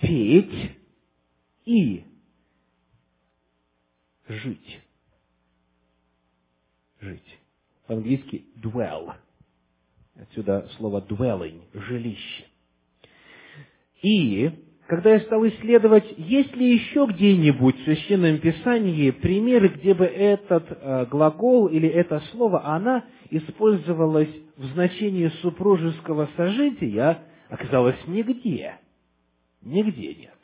«петь» 0.01 0.79
и 1.65 2.05
«жить». 4.29 4.81
Жить. 7.01 7.39
По-английски 7.87 8.47
dwell. 8.63 9.13
Отсюда 10.17 10.69
слово 10.77 11.01
dwelling, 11.07 11.61
жилище. 11.75 12.45
И, 14.03 14.51
когда 14.87 15.13
я 15.13 15.21
стал 15.21 15.47
исследовать, 15.47 16.07
есть 16.17 16.55
ли 16.57 16.75
еще 16.75 17.07
где-нибудь 17.07 17.77
в 17.77 17.85
Священном 17.85 18.39
Писании 18.39 19.11
примеры, 19.11 19.69
где 19.69 19.93
бы 19.93 20.05
этот 20.05 20.67
э, 20.71 21.07
глагол 21.07 21.67
или 21.69 21.89
это 21.89 22.21
слово 22.33 22.65
«она» 22.65 23.05
использовалось 23.31 24.31
в 24.57 24.67
значении 24.73 25.29
супружеского 25.43 26.29
сожития, 26.37 27.23
оказалось 27.49 27.99
нигде. 28.07 28.79
Нигде 29.63 30.15
нет. 30.15 30.44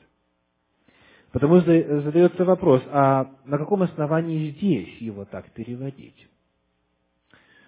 Потому 1.33 1.61
что 1.61 2.01
задается 2.03 2.45
вопрос, 2.45 2.83
а 2.88 3.31
на 3.45 3.59
каком 3.59 3.83
основании 3.83 4.51
здесь 4.51 5.01
его 5.01 5.25
так 5.25 5.51
переводить? 5.53 6.29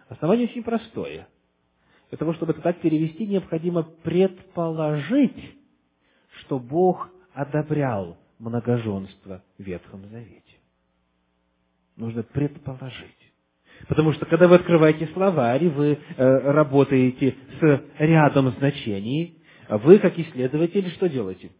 Основание 0.08 0.48
очень 0.48 0.64
простое. 0.64 1.28
Для 2.10 2.18
того, 2.18 2.34
чтобы 2.34 2.52
это 2.52 2.60
так 2.60 2.80
перевести, 2.80 3.26
необходимо 3.26 3.84
предположить, 3.84 5.56
что 6.40 6.58
Бог 6.58 7.08
одобрял 7.32 8.18
многоженство 8.38 9.42
в 9.58 9.62
Ветхом 9.62 10.06
Завете. 10.08 10.42
Нужно 11.96 12.24
предположить. 12.24 13.32
Потому 13.88 14.12
что, 14.12 14.26
когда 14.26 14.48
вы 14.48 14.56
открываете 14.56 15.06
словарь, 15.14 15.68
вы 15.68 15.98
э, 15.98 16.52
работаете 16.52 17.36
с 17.60 17.82
рядом 17.98 18.50
значений, 18.52 19.38
вы, 19.68 19.98
как 19.98 20.18
исследователь, 20.18 20.90
что 20.90 21.08
делаете? 21.08 21.50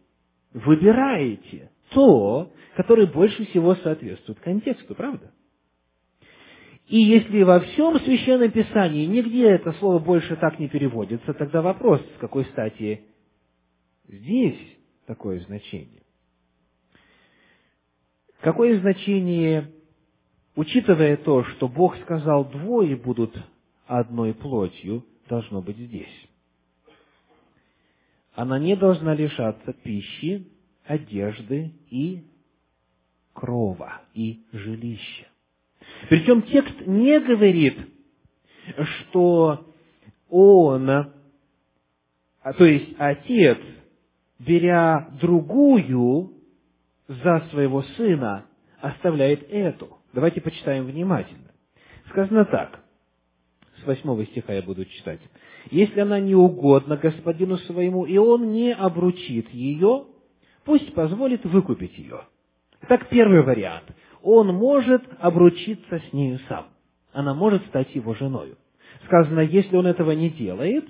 Выбираете 0.53 1.71
то, 1.93 2.51
которое 2.75 3.07
больше 3.07 3.45
всего 3.47 3.75
соответствует 3.75 4.39
контексту, 4.39 4.95
правда? 4.95 5.31
И 6.87 6.97
если 6.97 7.43
во 7.43 7.61
всем 7.61 7.99
Священном 7.99 8.51
Писании 8.51 9.05
нигде 9.05 9.49
это 9.49 9.71
слово 9.73 9.99
больше 9.99 10.35
так 10.35 10.59
не 10.59 10.67
переводится, 10.67 11.33
тогда 11.33 11.61
вопрос, 11.61 12.01
с 12.15 12.19
какой 12.19 12.45
стати 12.45 13.01
здесь 14.07 14.59
такое 15.05 15.39
значение? 15.41 16.03
Какое 18.41 18.79
значение, 18.81 19.71
учитывая 20.55 21.15
то, 21.15 21.43
что 21.45 21.69
Бог 21.69 21.95
сказал, 22.01 22.43
двое 22.45 22.97
будут 22.97 23.33
одной 23.87 24.33
плотью, 24.33 25.05
должно 25.29 25.61
быть 25.61 25.77
здесь? 25.77 26.27
она 28.35 28.57
не 28.59 28.75
должна 28.75 29.13
лишаться 29.13 29.73
пищи, 29.73 30.47
одежды 30.85 31.73
и 31.89 32.23
крова, 33.33 34.01
и 34.13 34.45
жилища. 34.51 35.27
Причем 36.09 36.41
текст 36.43 36.75
не 36.85 37.19
говорит, 37.19 37.77
что 38.87 39.73
он, 40.29 40.89
а, 40.89 41.11
то 42.57 42.65
есть 42.65 42.95
отец, 42.97 43.57
беря 44.39 45.09
другую 45.19 46.33
за 47.07 47.47
своего 47.51 47.83
сына, 47.83 48.45
оставляет 48.81 49.49
эту. 49.49 49.97
Давайте 50.13 50.41
почитаем 50.41 50.85
внимательно. 50.85 51.51
Сказано 52.09 52.45
так, 52.45 52.83
с 53.81 53.85
восьмого 53.85 54.25
стиха 54.25 54.53
я 54.53 54.61
буду 54.61 54.85
читать. 54.85 55.19
«Если 55.71 55.99
она 55.99 56.19
не 56.19 56.35
угодна 56.35 56.97
господину 56.97 57.57
своему, 57.59 58.05
и 58.05 58.17
он 58.17 58.51
не 58.51 58.73
обручит 58.73 59.49
ее, 59.49 60.07
пусть 60.65 60.93
позволит 60.93 61.43
выкупить 61.45 61.97
ее». 61.97 62.21
Итак, 62.83 63.07
первый 63.09 63.43
вариант. 63.43 63.85
Он 64.21 64.47
может 64.47 65.03
обручиться 65.19 65.99
с 65.99 66.13
нею 66.13 66.39
сам. 66.49 66.67
Она 67.13 67.33
может 67.33 67.65
стать 67.67 67.93
его 67.95 68.13
женою. 68.13 68.57
Сказано, 69.05 69.39
если 69.41 69.75
он 69.75 69.87
этого 69.87 70.11
не 70.11 70.29
делает, 70.29 70.85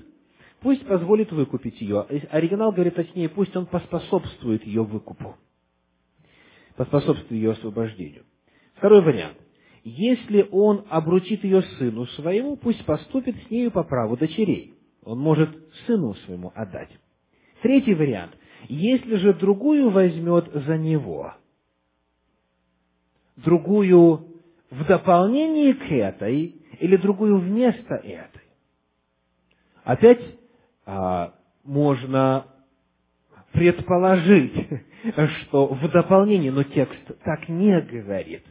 пусть 0.61 0.85
позволит 0.87 1.31
выкупить 1.31 1.79
ее. 1.81 2.01
Оригинал 2.31 2.71
говорит 2.71 2.95
точнее, 2.95 3.29
пусть 3.29 3.55
он 3.55 3.65
поспособствует 3.67 4.65
ее 4.65 4.83
выкупу. 4.83 5.35
Поспособствует 6.75 7.31
ее 7.31 7.51
освобождению. 7.51 8.23
Второй 8.75 9.03
вариант. 9.03 9.37
Если 9.83 10.47
он 10.51 10.85
обручит 10.89 11.43
ее 11.43 11.61
сыну 11.77 12.05
своему, 12.07 12.55
пусть 12.55 12.83
поступит 12.85 13.35
с 13.35 13.49
нею 13.51 13.69
по 13.69 13.83
праву 13.83 14.17
дочерей. 14.17 14.73
Он 15.03 15.19
может 15.19 15.49
сыну 15.85 16.13
своему 16.25 16.51
отдать. 16.55 16.89
Третий 17.61 17.93
вариант. 17.93 18.31
Если 18.67 19.15
же 19.15 19.33
другую 19.33 19.89
возьмет 19.89 20.49
за 20.53 20.77
него, 20.77 21.33
другую 23.37 24.27
в 24.69 24.85
дополнение 24.85 25.73
к 25.73 25.91
этой 25.91 26.55
или 26.79 26.95
другую 26.97 27.39
вместо 27.39 27.95
этой, 27.95 28.41
опять 29.83 30.21
а, 30.85 31.33
можно 31.63 32.45
предположить, 33.51 34.53
что 35.41 35.67
в 35.67 35.91
дополнение, 35.91 36.51
но 36.51 36.63
текст 36.63 37.23
так 37.23 37.47
не 37.49 37.79
говорит. 37.81 38.43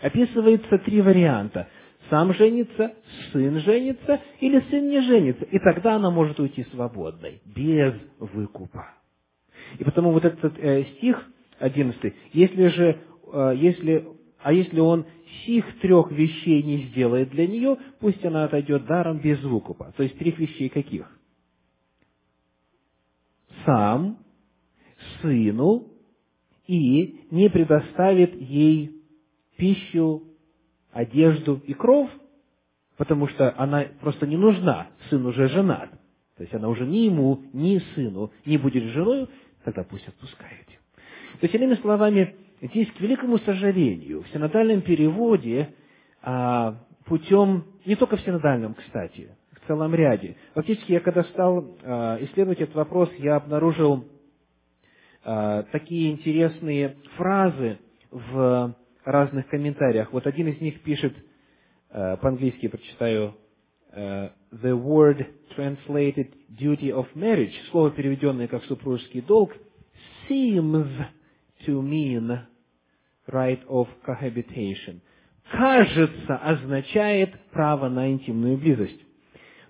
Описывается 0.00 0.78
три 0.78 1.00
варианта. 1.00 1.68
Сам 2.10 2.34
женится, 2.34 2.92
сын 3.32 3.60
женится 3.60 4.20
или 4.40 4.60
сын 4.68 4.88
не 4.88 5.00
женится. 5.00 5.44
И 5.44 5.58
тогда 5.60 5.94
она 5.94 6.10
может 6.10 6.38
уйти 6.40 6.64
свободной, 6.72 7.40
без 7.46 7.94
выкупа. 8.18 9.01
И 9.78 9.84
потому 9.84 10.12
вот 10.12 10.24
этот 10.24 10.58
э, 10.58 10.84
стих, 10.96 11.24
одиннадцатый, 11.58 12.14
если 12.32 12.66
же, 12.68 12.98
э, 13.32 13.52
если, 13.56 14.06
а 14.40 14.52
если 14.52 14.80
он 14.80 15.06
сих 15.44 15.80
трех 15.80 16.10
вещей 16.10 16.62
не 16.62 16.84
сделает 16.88 17.30
для 17.30 17.46
нее, 17.46 17.76
пусть 18.00 18.24
она 18.24 18.44
отойдет 18.44 18.84
даром 18.86 19.18
без 19.18 19.42
выкупа. 19.42 19.92
То 19.96 20.02
есть 20.02 20.18
трех 20.18 20.38
вещей 20.38 20.68
каких? 20.68 21.10
Сам, 23.64 24.18
сыну 25.20 25.88
и 26.66 27.26
не 27.30 27.48
предоставит 27.48 28.34
ей 28.40 29.02
пищу, 29.56 30.24
одежду 30.92 31.60
и 31.66 31.72
кров, 31.72 32.10
потому 32.96 33.26
что 33.28 33.54
она 33.58 33.86
просто 34.00 34.26
не 34.26 34.36
нужна, 34.36 34.88
сын 35.08 35.24
уже 35.24 35.48
женат. 35.48 35.90
То 36.36 36.42
есть 36.42 36.54
она 36.54 36.68
уже 36.68 36.86
ни 36.86 36.98
ему, 36.98 37.42
ни 37.52 37.78
сыну 37.94 38.30
не 38.44 38.58
будет 38.58 38.84
женой, 38.84 39.28
тогда 39.64 39.84
пусть 39.84 40.06
отпускает. 40.08 40.66
То 41.40 41.46
есть, 41.46 41.54
иными 41.54 41.74
словами, 41.76 42.36
здесь, 42.60 42.90
к 42.92 43.00
великому 43.00 43.38
сожалению, 43.38 44.22
в 44.22 44.28
синодальном 44.28 44.82
переводе 44.82 45.74
а, 46.22 46.76
путем, 47.04 47.64
не 47.84 47.96
только 47.96 48.16
в 48.16 48.20
синодальном, 48.20 48.74
кстати, 48.74 49.30
в 49.52 49.66
целом 49.66 49.94
ряде. 49.94 50.36
Фактически, 50.54 50.92
я 50.92 51.00
когда 51.00 51.24
стал 51.24 51.76
а, 51.82 52.18
исследовать 52.22 52.60
этот 52.60 52.74
вопрос, 52.74 53.10
я 53.18 53.36
обнаружил 53.36 54.04
а, 55.24 55.64
такие 55.72 56.12
интересные 56.12 56.96
фразы 57.16 57.78
в 58.10 58.74
разных 59.04 59.48
комментариях. 59.48 60.12
Вот 60.12 60.26
один 60.26 60.48
из 60.48 60.60
них 60.60 60.80
пишет, 60.82 61.14
по-английски 61.90 62.68
прочитаю, 62.68 63.34
the 63.94 64.76
word 64.76 65.26
translated 65.54 66.32
duty 66.58 66.90
of 66.90 67.06
marriage, 67.14 67.52
слово, 67.70 67.90
переведенное 67.90 68.48
как 68.48 68.64
супружеский 68.64 69.20
долг, 69.20 69.52
seems 70.28 70.86
to 71.66 71.82
mean 71.82 72.46
right 73.28 73.60
of 73.68 73.88
cohabitation. 74.06 75.00
Кажется, 75.50 76.36
означает 76.36 77.34
право 77.50 77.88
на 77.88 78.10
интимную 78.10 78.56
близость. 78.56 79.00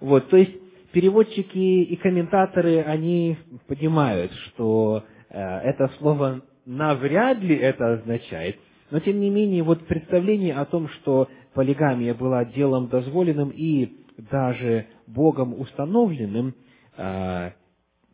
Вот, 0.00 0.28
то 0.30 0.36
есть 0.36 0.52
переводчики 0.92 1.82
и 1.82 1.96
комментаторы, 1.96 2.82
они 2.82 3.36
понимают, 3.66 4.32
что 4.32 5.04
э, 5.28 5.38
это 5.38 5.90
слово 5.98 6.42
навряд 6.64 7.38
ли 7.40 7.56
это 7.56 7.94
означает, 7.94 8.58
но, 8.90 9.00
тем 9.00 9.20
не 9.20 9.30
менее, 9.30 9.62
вот 9.62 9.86
представление 9.86 10.54
о 10.54 10.66
том, 10.66 10.88
что 10.88 11.28
полигамия 11.54 12.14
была 12.14 12.44
делом 12.44 12.88
дозволенным 12.88 13.50
и 13.50 14.01
даже 14.30 14.86
Богом 15.06 15.58
установленным, 15.58 16.54
а, 16.96 17.52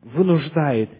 вынуждает 0.03 0.91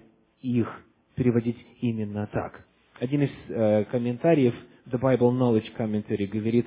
их 0.41 0.69
переводить 1.15 1.59
именно 1.81 2.27
так. 2.29 2.65
Один 3.01 3.23
из 3.23 3.31
э, 3.49 3.85
комментариев 3.87 4.55
The 4.87 5.01
Bible 5.01 5.33
Knowledge 5.33 5.77
Commentary 5.77 6.27
говорит 6.27 6.67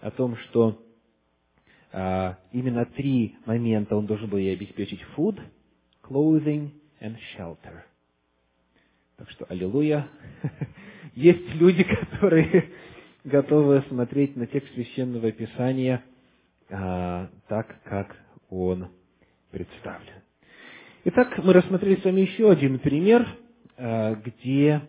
о 0.00 0.10
том, 0.10 0.36
что 0.36 0.82
а, 1.92 2.38
именно 2.52 2.84
три 2.84 3.36
момента 3.46 3.96
он 3.96 4.06
должен 4.06 4.28
был 4.28 4.38
ей 4.38 4.54
обеспечить– 4.54 5.00
food, 5.16 5.38
clothing 6.02 6.70
and 7.00 7.16
shelter. 7.36 7.82
Так 9.16 9.30
что, 9.30 9.46
аллилуйя, 9.48 10.08
Есть 11.14 11.54
люди, 11.54 11.84
которые 12.10 12.70
готовы 13.24 13.82
смотреть 13.88 14.36
на 14.36 14.46
текст 14.46 14.72
священного 14.74 15.32
писания 15.32 16.02
так, 16.70 17.82
как 17.84 18.16
он 18.48 18.88
представлен. 19.50 20.22
Итак, 21.04 21.38
мы 21.42 21.52
рассмотрели 21.52 22.00
с 22.00 22.04
вами 22.04 22.20
еще 22.20 22.50
один 22.50 22.78
пример, 22.78 23.26
а, 23.76 24.14
где 24.14 24.82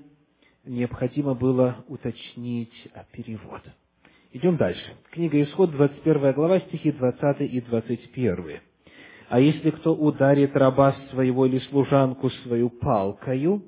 необходимо 0.66 1.34
было 1.34 1.84
уточнить 1.88 2.74
перевод. 3.12 3.62
Идем 4.34 4.58
дальше. 4.58 4.94
Книга 5.12 5.42
Исход, 5.42 5.72
21 5.72 6.34
глава, 6.34 6.60
стихи 6.60 6.92
20 6.92 7.42
и 7.42 7.62
21. 7.62 8.60
«А 9.30 9.40
если 9.40 9.72
кто 9.72 9.96
ударит 9.96 10.56
раба 10.56 10.96
своего 11.10 11.46
или 11.46 11.60
служанку 11.60 12.30
свою 12.30 12.70
палкою, 12.70 13.64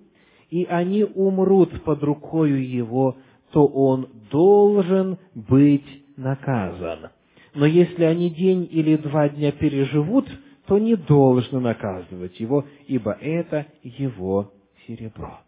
и 0.49 0.65
они 0.65 1.03
умрут 1.03 1.83
под 1.83 2.03
рукою 2.03 2.63
его, 2.63 3.17
то 3.51 3.65
он 3.65 4.07
должен 4.29 5.17
быть 5.33 6.03
наказан. 6.15 7.09
Но 7.53 7.65
если 7.65 8.03
они 8.03 8.29
день 8.29 8.67
или 8.71 8.95
два 8.97 9.29
дня 9.29 9.51
переживут, 9.51 10.27
то 10.65 10.79
не 10.79 10.95
должны 10.95 11.59
наказывать 11.59 12.39
его, 12.39 12.65
ибо 12.87 13.11
это 13.11 13.67
его 13.83 14.53
серебро. 14.87 15.39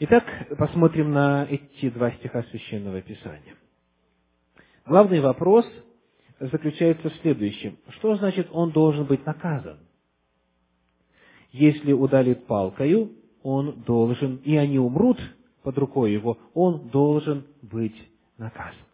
Итак, 0.00 0.24
посмотрим 0.56 1.12
на 1.12 1.46
эти 1.50 1.90
два 1.90 2.12
стиха 2.12 2.42
Священного 2.44 3.02
Писания. 3.02 3.56
Главный 4.86 5.20
вопрос 5.20 5.66
заключается 6.38 7.10
в 7.10 7.14
следующем. 7.16 7.76
Что 7.96 8.14
значит 8.16 8.48
он 8.52 8.70
должен 8.70 9.04
быть 9.04 9.26
наказан? 9.26 9.78
Если 11.50 11.92
удалит 11.92 12.46
палкою, 12.46 13.12
он 13.42 13.82
должен, 13.82 14.36
и 14.44 14.56
они 14.56 14.78
умрут 14.78 15.18
под 15.62 15.76
рукой 15.78 16.12
его, 16.12 16.38
он 16.54 16.88
должен 16.88 17.46
быть 17.62 17.96
наказан. 18.36 18.87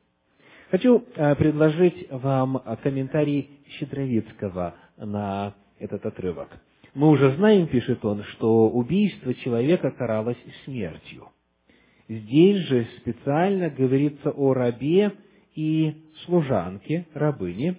Хочу 0.75 1.05
э, 1.15 1.37
предложить 1.37 2.11
вам 2.11 2.61
комментарий 2.83 3.49
Щедровицкого 3.79 4.75
на 4.97 5.55
этот 5.79 6.05
отрывок. 6.05 6.49
Мы 6.95 7.11
уже 7.11 7.31
знаем, 7.37 7.69
пишет 7.69 8.05
он, 8.05 8.25
что 8.25 8.69
убийство 8.69 9.33
человека 9.35 9.93
каралось 9.93 10.37
смертью. 10.65 11.29
Здесь 12.09 12.57
же 12.67 12.89
специально 12.97 13.71
говорится 13.71 14.33
о 14.33 14.53
рабе 14.53 15.13
и 15.55 15.95
служанке, 16.25 17.07
рабыне, 17.15 17.77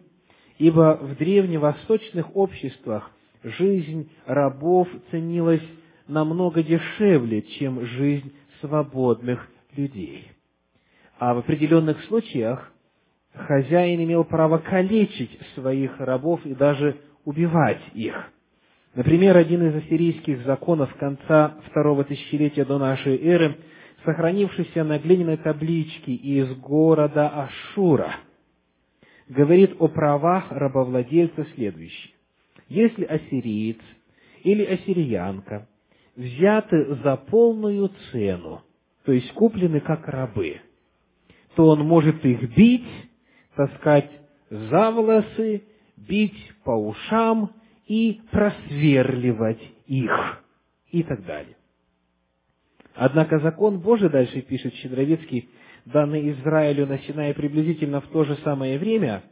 ибо 0.58 0.98
в 1.02 1.18
древневосточных 1.18 2.34
обществах 2.34 3.12
жизнь 3.44 4.10
рабов 4.26 4.88
ценилась 5.12 5.68
намного 6.08 6.64
дешевле, 6.64 7.42
чем 7.42 7.86
жизнь 7.86 8.32
свободных 8.62 9.50
людей. 9.76 10.32
А 11.20 11.34
в 11.34 11.40
определенных 11.40 12.02
случаях 12.06 12.72
хозяин 13.38 14.04
имел 14.04 14.24
право 14.24 14.58
калечить 14.58 15.40
своих 15.54 16.00
рабов 16.00 16.46
и 16.46 16.54
даже 16.54 16.98
убивать 17.24 17.82
их. 17.94 18.32
Например, 18.94 19.36
один 19.36 19.68
из 19.68 19.76
ассирийских 19.76 20.46
законов 20.46 20.94
конца 20.96 21.56
второго 21.70 22.06
тысячелетия 22.06 22.64
до 22.64 22.78
нашей 22.78 23.18
эры, 23.22 23.58
сохранившийся 24.06 24.84
на 24.84 25.00
глиняной 25.00 25.38
табличке 25.38 26.14
из 26.14 26.56
города 26.58 27.28
Ашура, 27.28 28.16
говорит 29.28 29.76
о 29.80 29.88
правах 29.88 30.46
рабовладельца 30.50 31.46
следующее. 31.56 32.14
Если 32.70 33.04
ассириец 33.04 33.80
или 34.44 34.64
ассириянка 34.64 35.68
взяты 36.16 36.96
за 37.04 37.18
полную 37.18 37.92
цену, 38.12 38.62
то 39.04 39.12
есть 39.12 39.32
куплены 39.34 39.82
как 39.82 40.08
рабы, 40.08 40.62
то 41.56 41.68
он 41.68 41.86
может 41.86 42.24
их 42.26 42.56
бить, 42.56 42.88
таскать 43.56 44.10
за 44.50 44.92
волосы, 44.92 45.64
бить 45.98 46.54
по 46.64 46.72
ушам 46.72 47.52
и 47.88 48.22
просверливать 48.32 49.62
их 49.88 50.44
и 50.92 51.04
так 51.04 51.26
далее. 51.26 51.56
Однако 52.96 53.40
закон 53.40 53.80
Божий, 53.80 54.10
дальше 54.10 54.42
пишет 54.42 54.74
Щедровицкий, 54.76 55.50
данный 55.86 56.32
Израилю 56.32 56.88
на 56.88 56.98
приблизительно 57.34 58.02
в 58.02 58.08
то 58.08 58.24
же 58.24 58.36
самое 58.38 58.80
время, 58.80 59.24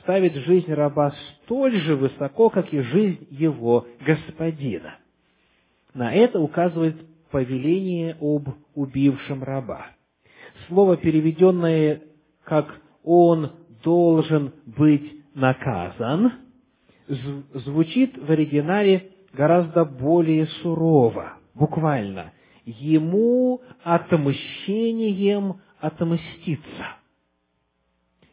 ставит 0.00 0.34
жизнь 0.34 0.72
раба 0.72 1.14
столь 1.44 1.76
же 1.80 1.96
высоко, 1.96 2.50
как 2.50 2.72
и 2.72 2.80
жизнь 2.80 3.26
его 3.30 3.86
господина. 4.04 4.98
На 5.94 6.12
это 6.12 6.40
указывает 6.40 6.96
повеление 7.30 8.16
об 8.20 8.48
убившем 8.74 9.42
раба. 9.42 9.86
Слово, 10.68 10.96
переведенное 10.96 12.02
как 12.44 12.80
«он 13.04 13.52
должен 13.82 14.52
быть 14.66 15.24
наказан», 15.34 16.32
звучит 17.06 18.16
в 18.16 18.30
оригинале 18.30 19.10
гораздо 19.32 19.84
более 19.84 20.46
сурово, 20.62 21.34
буквально. 21.54 22.32
Ему 22.64 23.60
отмщением 23.82 25.60
отомститься. 25.80 26.96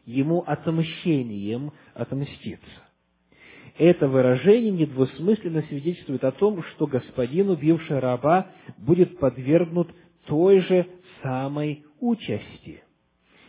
Ему 0.06 0.42
отмщением 0.46 1.72
отомститься. 1.94 2.82
Это 3.78 4.08
выражение 4.08 4.70
недвусмысленно 4.70 5.62
свидетельствует 5.62 6.24
о 6.24 6.32
том, 6.32 6.62
что 6.62 6.86
господин, 6.86 7.50
убивший 7.50 7.98
раба, 8.00 8.48
будет 8.78 9.18
подвергнут 9.18 9.88
той 10.26 10.60
же 10.60 10.86
самой 11.22 11.84
участи. 12.00 12.82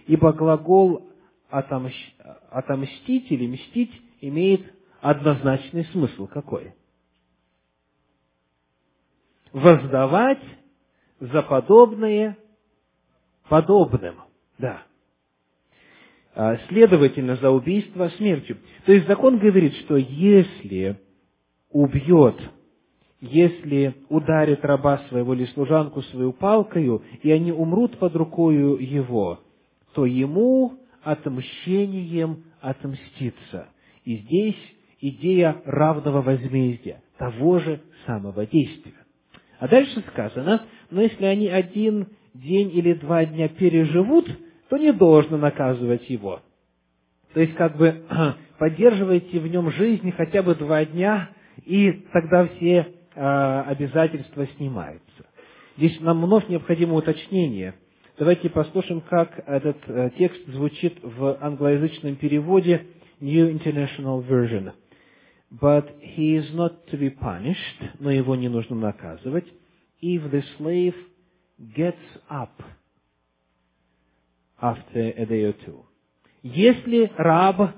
Ибо 0.08 0.34
глагол 0.34 1.10
отомстить 1.54 3.32
или 3.32 3.48
мстить 3.48 3.92
имеет 4.22 4.62
однозначный 5.02 5.86
смысл 5.86 6.28
какой? 6.28 6.74
Воздавать 9.52 10.42
за 11.20 11.44
подобное 11.44 12.38
подобным. 13.48 14.16
Да. 14.58 14.84
А, 16.36 16.58
следовательно, 16.70 17.36
за 17.36 17.52
убийство 17.52 18.10
смертью. 18.18 18.58
То 18.86 18.94
есть 18.94 19.06
закон 19.08 19.38
говорит, 19.38 19.76
что 19.76 19.98
если 19.98 21.00
убьет, 21.70 22.42
если 23.22 23.96
ударит 24.10 24.66
раба 24.66 24.98
своего 25.10 25.36
или 25.36 25.46
служанку 25.46 26.02
свою 26.02 26.34
палкою, 26.34 27.04
и 27.22 27.32
они 27.32 27.52
умрут 27.52 28.00
под 28.00 28.16
рукою 28.16 28.78
его, 28.78 29.40
то 29.94 30.06
ему 30.06 30.80
отмщением 31.04 32.44
отмстится. 32.62 33.68
И 34.06 34.18
здесь 34.18 34.58
идея 35.00 35.62
равного 35.66 36.22
возмездия, 36.22 37.02
того 37.18 37.60
же 37.60 37.82
самого 38.06 38.46
действия. 38.46 38.94
А 39.60 39.68
дальше 39.68 40.04
сказано, 40.12 40.64
но 40.90 41.02
если 41.02 41.26
они 41.26 41.48
один 41.48 42.08
день 42.34 42.76
или 42.76 42.94
два 42.94 43.26
дня 43.26 43.48
переживут, 43.48 44.28
то 44.70 44.78
не 44.78 44.92
должно 44.92 45.38
наказывать 45.38 46.10
его. 46.10 46.42
То 47.34 47.42
есть, 47.42 47.54
как 47.56 47.78
бы, 47.78 48.04
поддерживайте 48.60 49.40
в 49.40 49.48
нем 49.48 49.72
жизнь 49.72 50.12
хотя 50.12 50.42
бы 50.44 50.56
два 50.56 50.86
дня, 50.86 51.30
и 51.66 51.92
тогда 52.12 52.48
все 52.48 52.88
э, 53.16 53.64
обязательства 53.68 54.48
снимаются. 54.58 55.26
Здесь 55.78 56.00
нам 56.02 56.24
вновь 56.24 56.48
необходимо 56.50 56.96
уточнение. 56.96 57.76
Давайте 58.20 58.48
послушаем, 58.48 59.02
как 59.02 59.44
этот 59.48 59.78
э, 59.88 60.12
текст 60.20 60.46
звучит 60.46 61.00
в 61.02 61.36
англоязычном 61.42 62.16
переводе 62.16 62.86
New 63.20 63.52
International 63.52 64.24
Version. 64.24 64.72
But 65.50 65.90
he 66.00 66.36
is 66.38 66.54
not 66.54 66.86
to 66.92 67.00
be 67.00 67.10
punished, 67.10 67.82
но 68.00 68.12
его 68.12 68.36
не 68.36 68.50
нужно 68.50 68.76
наказывать, 68.76 69.46
if 70.00 70.30
the 70.30 70.44
slave 70.60 70.94
gets 71.76 71.98
up 72.30 72.52
after 74.62 75.00
a 75.00 75.26
day 75.26 75.46
or 75.46 75.56
two. 75.66 75.84
Если 76.44 77.12
раб 77.18 77.76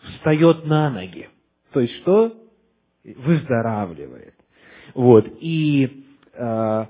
встает 0.00 0.66
на 0.66 0.88
ноги, 0.88 1.28
то 1.72 1.80
есть 1.80 1.94
что? 2.02 2.32
Выздоравливает. 3.02 4.34
Вот. 4.94 5.26
И 5.40 6.04
э, 6.32 6.86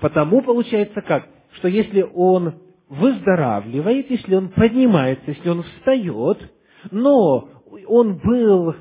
потому 0.00 0.40
получается 0.40 1.02
как? 1.02 1.28
Что 1.52 1.68
если 1.68 2.02
он 2.02 2.54
выздоравливает, 2.88 4.10
если 4.10 4.34
он 4.34 4.48
поднимается, 4.50 5.30
если 5.30 5.48
он 5.48 5.62
встает, 5.62 6.38
но 6.90 7.48
он 7.86 8.16
был 8.18 8.74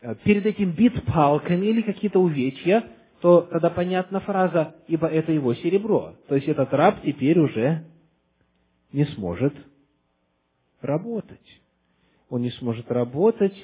э, 0.00 0.14
перед 0.24 0.46
этим 0.46 0.72
бит 0.72 1.04
палками 1.04 1.66
или 1.66 1.82
какие-то 1.82 2.20
увечья, 2.20 2.84
то 3.20 3.42
тогда 3.42 3.70
понятна 3.70 4.20
фраза 4.20 4.76
«ибо 4.86 5.06
это 5.06 5.32
его 5.32 5.54
серебро». 5.54 6.14
То 6.28 6.34
есть 6.34 6.48
этот 6.48 6.72
раб 6.72 7.02
теперь 7.02 7.38
уже 7.38 7.84
не 8.92 9.04
сможет 9.06 9.54
работать. 10.80 11.62
Он 12.28 12.42
не 12.42 12.50
сможет 12.50 12.90
работать, 12.90 13.54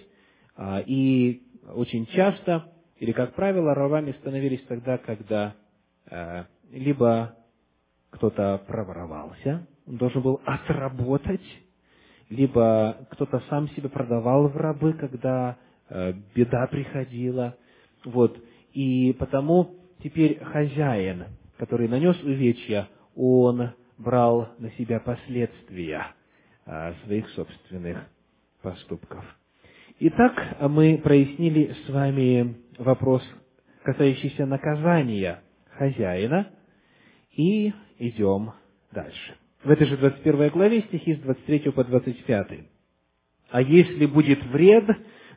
а, 0.56 0.80
и 0.80 1.42
очень 1.74 2.06
часто, 2.06 2.72
или 2.98 3.12
как 3.12 3.34
правило, 3.34 3.74
рабами 3.74 4.12
становились 4.12 4.62
тогда, 4.62 4.98
когда 4.98 5.54
а, 6.10 6.46
либо 6.70 7.36
кто-то 8.10 8.62
проворовался, 8.66 9.66
он 9.86 9.96
должен 9.96 10.22
был 10.22 10.40
отработать, 10.44 11.44
либо 12.28 12.96
кто-то 13.10 13.42
сам 13.48 13.68
себя 13.70 13.88
продавал 13.88 14.48
в 14.48 14.56
рабы, 14.56 14.92
когда 14.94 15.56
а, 15.88 16.12
беда 16.34 16.66
приходила. 16.68 17.56
Вот. 18.04 18.36
И 18.72 19.12
потому 19.18 19.74
теперь 20.02 20.42
хозяин, 20.44 21.24
который 21.58 21.88
нанес 21.88 22.20
увечья, 22.22 22.88
он 23.16 23.70
брал 23.98 24.48
на 24.58 24.70
себя 24.72 25.00
последствия 25.00 26.06
а, 26.66 26.94
своих 27.04 27.28
собственных 27.30 27.98
поступков. 28.62 29.24
Итак, 29.98 30.56
мы 30.60 30.98
прояснили 31.02 31.74
с 31.84 31.90
вами 31.90 32.56
вопрос, 32.78 33.22
касающийся 33.82 34.46
наказания 34.46 35.40
хозяина, 35.72 36.48
и 37.36 37.72
идем 38.00 38.52
дальше. 38.92 39.36
В 39.62 39.70
этой 39.70 39.86
же 39.86 39.96
21 39.96 40.48
главе 40.48 40.80
стихи 40.82 41.14
с 41.14 41.20
23 41.20 41.70
по 41.70 41.84
25. 41.84 42.60
«А 43.50 43.62
если 43.62 44.06
будет 44.06 44.42
вред, 44.46 44.84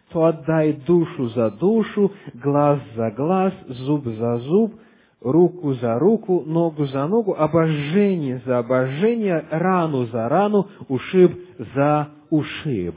то 0.10 0.26
отдай 0.26 0.74
душу 0.74 1.28
за 1.30 1.52
душу, 1.52 2.12
глаз 2.34 2.80
за 2.96 3.12
глаз, 3.12 3.54
зуб 3.68 4.06
за 4.06 4.38
зуб, 4.38 4.80
руку 5.20 5.74
за 5.74 6.00
руку, 6.00 6.44
ногу 6.46 6.86
за 6.86 7.08
ногу, 7.08 7.34
обожжение 7.34 8.42
за 8.46 8.60
обожжение, 8.60 9.46
рану 9.50 10.06
за 10.06 10.30
рану, 10.30 10.70
ушиб 10.88 11.32
за 11.76 12.10
ушиб. 12.30 12.96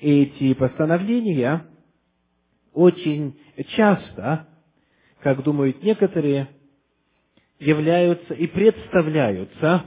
Эти 0.00 0.54
постановления 0.54 1.64
очень 2.74 3.38
часто, 3.76 4.48
как 5.20 5.42
думают 5.42 5.82
некоторые, 5.82 6.48
являются 7.58 8.34
и 8.34 8.46
представляются 8.46 9.86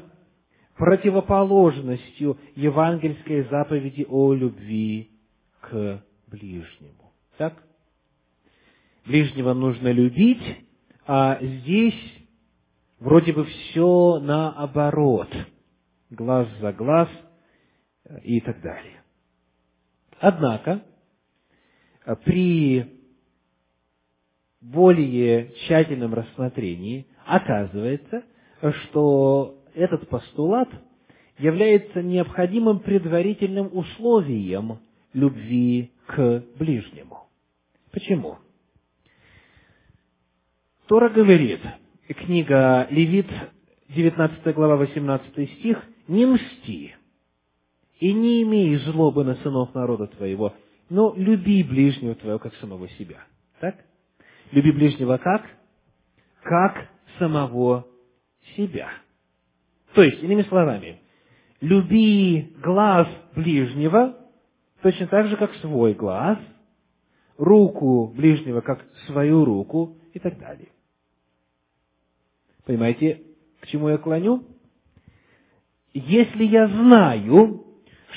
противоположностью 0.75 2.37
евангельской 2.55 3.43
заповеди 3.49 4.05
о 4.07 4.33
любви 4.33 5.11
к 5.61 6.03
ближнему. 6.27 7.13
Так? 7.37 7.63
Ближнего 9.05 9.53
нужно 9.53 9.91
любить, 9.91 10.43
а 11.05 11.39
здесь 11.41 11.99
вроде 12.99 13.33
бы 13.33 13.45
все 13.45 14.19
наоборот. 14.19 15.29
Глаз 16.09 16.47
за 16.61 16.73
глаз 16.73 17.09
и 18.23 18.39
так 18.41 18.61
далее. 18.61 19.01
Однако, 20.19 20.83
при 22.23 23.01
более 24.61 25.51
тщательном 25.53 26.13
рассмотрении 26.13 27.07
оказывается, 27.27 28.23
что 28.61 29.57
этот 29.75 30.07
постулат 30.09 30.69
является 31.37 32.01
необходимым 32.01 32.79
предварительным 32.79 33.69
условием 33.71 34.79
любви 35.13 35.91
к 36.07 36.43
ближнему. 36.57 37.27
Почему? 37.91 38.37
Тора 40.87 41.09
говорит, 41.09 41.59
книга 42.07 42.87
Левит, 42.89 43.27
19 43.89 44.55
глава, 44.55 44.77
18 44.77 45.51
стих, 45.59 45.83
«Не 46.07 46.25
мсти, 46.25 46.95
и 47.99 48.13
не 48.13 48.43
имей 48.43 48.77
злобы 48.77 49.25
на 49.25 49.35
сынов 49.35 49.73
народа 49.75 50.07
твоего, 50.07 50.53
но 50.89 51.13
люби 51.17 51.63
ближнего 51.63 52.15
твоего, 52.15 52.39
как 52.39 52.55
самого 52.55 52.87
себя». 52.89 53.25
Так? 53.59 53.75
Люби 54.51 54.71
ближнего 54.71 55.17
как? 55.17 55.45
Как 56.43 56.87
самого 57.19 57.87
себя. 58.55 58.89
То 59.93 60.03
есть, 60.03 60.21
иными 60.23 60.43
словами, 60.43 61.01
люби 61.61 62.53
глаз 62.61 63.07
ближнего 63.35 64.17
точно 64.81 65.07
так 65.07 65.27
же, 65.27 65.37
как 65.37 65.53
свой 65.55 65.93
глаз, 65.93 66.37
руку 67.37 68.07
ближнего, 68.15 68.61
как 68.61 68.85
свою 69.05 69.45
руку 69.45 69.97
и 70.13 70.19
так 70.19 70.37
далее. 70.39 70.69
Понимаете, 72.65 73.21
к 73.61 73.67
чему 73.67 73.89
я 73.89 73.97
клоню? 73.97 74.43
Если 75.93 76.43
я 76.43 76.67
знаю, 76.67 77.66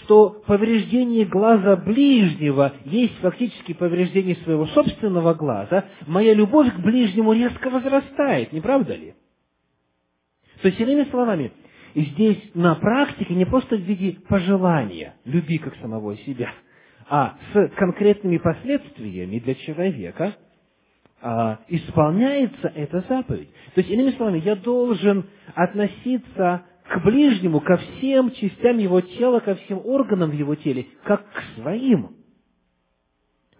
что 0.02 0.42
повреждение 0.46 1.24
глаза 1.24 1.76
ближнего 1.76 2.72
есть 2.84 3.16
фактически 3.20 3.72
повреждение 3.72 4.36
своего 4.36 4.66
собственного 4.66 5.34
глаза, 5.34 5.86
моя 6.06 6.34
любовь 6.34 6.72
к 6.74 6.78
ближнему 6.78 7.32
резко 7.32 7.70
возрастает, 7.70 8.52
не 8.52 8.60
правда 8.60 8.94
ли? 8.94 9.14
То 10.62 10.68
есть, 10.68 10.80
иными 10.80 11.04
словами, 11.10 11.52
здесь 11.94 12.38
на 12.54 12.74
практике 12.74 13.34
не 13.34 13.46
просто 13.46 13.76
в 13.76 13.80
виде 13.80 14.18
пожелания, 14.28 15.14
люби 15.24 15.58
как 15.58 15.74
самого 15.76 16.16
себя, 16.18 16.52
а 17.08 17.36
с 17.52 17.68
конкретными 17.76 18.38
последствиями 18.38 19.38
для 19.38 19.54
человека 19.54 20.36
а, 21.22 21.60
исполняется 21.68 22.72
эта 22.74 23.04
заповедь. 23.08 23.50
То 23.74 23.80
есть, 23.80 23.90
иными 23.90 24.10
словами, 24.12 24.40
я 24.44 24.56
должен 24.56 25.26
относиться 25.54 26.64
к 26.90 27.04
ближнему, 27.04 27.60
ко 27.60 27.76
всем 27.76 28.32
частям 28.32 28.78
его 28.78 29.00
тела, 29.00 29.38
ко 29.38 29.54
всем 29.54 29.80
органам 29.84 30.30
в 30.30 30.34
его 30.34 30.56
теле, 30.56 30.88
как 31.04 31.24
к 31.32 31.42
своим. 31.54 32.16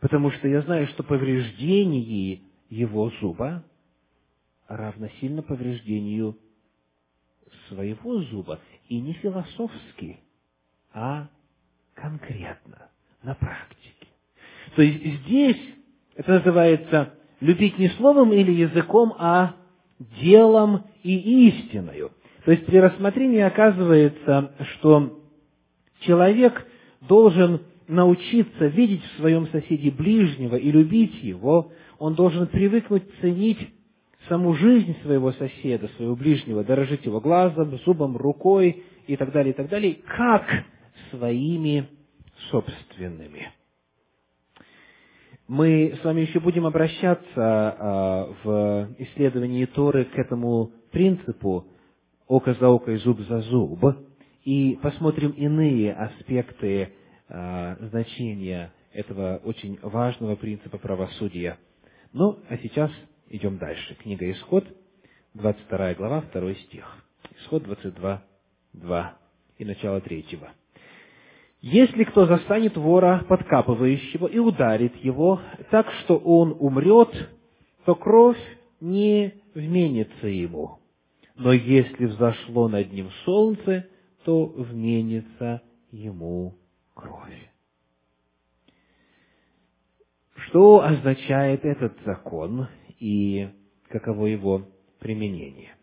Потому 0.00 0.32
что 0.32 0.48
я 0.48 0.62
знаю, 0.62 0.88
что 0.88 1.04
повреждение 1.04 2.40
его 2.70 3.12
зуба 3.20 3.62
равносильно 4.66 5.42
повреждению 5.42 6.36
своего 7.68 8.20
зуба. 8.22 8.58
И 8.88 9.00
не 9.00 9.12
философски, 9.12 10.18
а 10.92 11.28
конкретно, 11.94 12.88
на 13.22 13.36
практике. 13.36 14.08
То 14.74 14.82
есть 14.82 15.22
здесь 15.22 15.74
это 16.16 16.32
называется 16.32 17.14
любить 17.38 17.78
не 17.78 17.90
словом 17.90 18.32
или 18.32 18.50
языком, 18.50 19.14
а 19.18 19.54
делом 20.20 20.84
и 21.04 21.48
истиною. 21.48 22.10
То 22.50 22.54
есть 22.54 22.66
при 22.66 22.78
рассмотрении 22.78 23.38
оказывается, 23.42 24.50
что 24.72 25.20
человек 26.00 26.66
должен 27.00 27.60
научиться 27.86 28.66
видеть 28.66 29.04
в 29.04 29.20
своем 29.20 29.46
соседе 29.52 29.92
ближнего 29.92 30.56
и 30.56 30.72
любить 30.72 31.22
его, 31.22 31.70
он 32.00 32.16
должен 32.16 32.48
привыкнуть 32.48 33.04
ценить 33.20 33.60
саму 34.28 34.54
жизнь 34.54 34.96
своего 35.04 35.30
соседа, 35.30 35.86
своего 35.94 36.16
ближнего, 36.16 36.64
дорожить 36.64 37.04
его 37.04 37.20
глазом, 37.20 37.78
зубом, 37.86 38.16
рукой 38.16 38.82
и 39.06 39.16
так 39.16 39.30
далее, 39.30 39.52
и 39.52 39.56
так 39.56 39.68
далее, 39.68 39.98
как 40.04 40.44
своими 41.12 41.86
собственными. 42.50 43.52
Мы 45.46 45.96
с 46.00 46.04
вами 46.04 46.22
еще 46.22 46.40
будем 46.40 46.66
обращаться 46.66 47.24
а, 47.36 48.34
в 48.42 48.88
исследовании 48.98 49.66
Торы 49.66 50.06
к 50.06 50.18
этому 50.18 50.72
принципу 50.90 51.68
око 52.30 52.54
за 52.54 52.68
око 52.68 52.92
и 52.92 52.96
зуб 52.98 53.20
за 53.28 53.40
зуб, 53.40 53.84
и 54.44 54.78
посмотрим 54.80 55.32
иные 55.32 55.92
аспекты 55.92 56.92
а, 57.28 57.76
значения 57.80 58.72
этого 58.92 59.40
очень 59.44 59.78
важного 59.82 60.36
принципа 60.36 60.78
правосудия. 60.78 61.58
Ну, 62.12 62.38
а 62.48 62.56
сейчас 62.58 62.90
идем 63.28 63.58
дальше. 63.58 63.96
Книга 63.96 64.30
Исход, 64.30 64.64
22 65.34 65.94
глава, 65.94 66.24
2 66.32 66.54
стих. 66.54 67.04
Исход 67.40 67.64
22, 67.64 68.22
2 68.74 69.18
и 69.58 69.64
начало 69.64 70.00
3. 70.00 70.38
Если 71.62 72.04
кто 72.04 72.26
застанет 72.26 72.76
вора, 72.76 73.24
подкапывающего, 73.28 74.28
и 74.28 74.38
ударит 74.38 74.94
его 75.04 75.40
так, 75.72 75.90
что 76.04 76.16
он 76.16 76.56
умрет, 76.60 77.10
то 77.84 77.96
кровь 77.96 78.38
не 78.80 79.34
вменится 79.54 80.28
ему. 80.28 80.79
Но 81.40 81.55
если 81.55 82.05
взошло 82.05 82.68
над 82.68 82.92
ним 82.92 83.11
солнце, 83.24 83.87
то 84.24 84.44
вменится 84.44 85.62
ему 85.90 86.59
кровь. 86.92 87.50
Что 90.35 90.83
означает 90.85 91.64
этот 91.64 91.96
закон 92.05 92.68
и 92.98 93.48
каково 93.88 94.26
его 94.26 94.68
применение? 94.98 95.74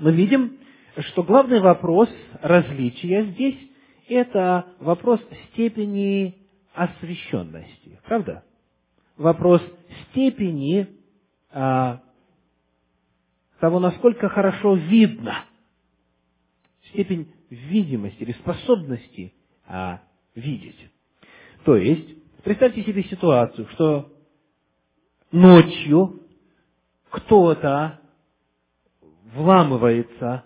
Мы 0.00 0.10
видим, 0.12 0.58
что 0.98 1.22
главный 1.22 1.60
вопрос 1.60 2.08
различия 2.42 3.22
здесь 3.34 3.58
это 4.08 4.66
вопрос 4.80 5.20
степени 5.52 6.34
освященности. 6.74 8.00
Правда? 8.04 8.42
Вопрос 9.16 9.62
степени 10.10 10.88
а, 11.52 12.02
того, 13.60 13.80
насколько 13.80 14.28
хорошо 14.28 14.74
видно. 14.74 15.44
Степень 16.90 17.32
видимости 17.50 18.22
или 18.22 18.32
способности 18.32 19.32
а, 19.66 20.00
видеть. 20.34 20.90
То 21.64 21.76
есть, 21.76 22.42
представьте 22.42 22.82
себе 22.84 23.04
ситуацию, 23.04 23.66
что 23.72 24.12
ночью 25.32 26.22
кто-то 27.10 28.00
вламывается 29.34 30.44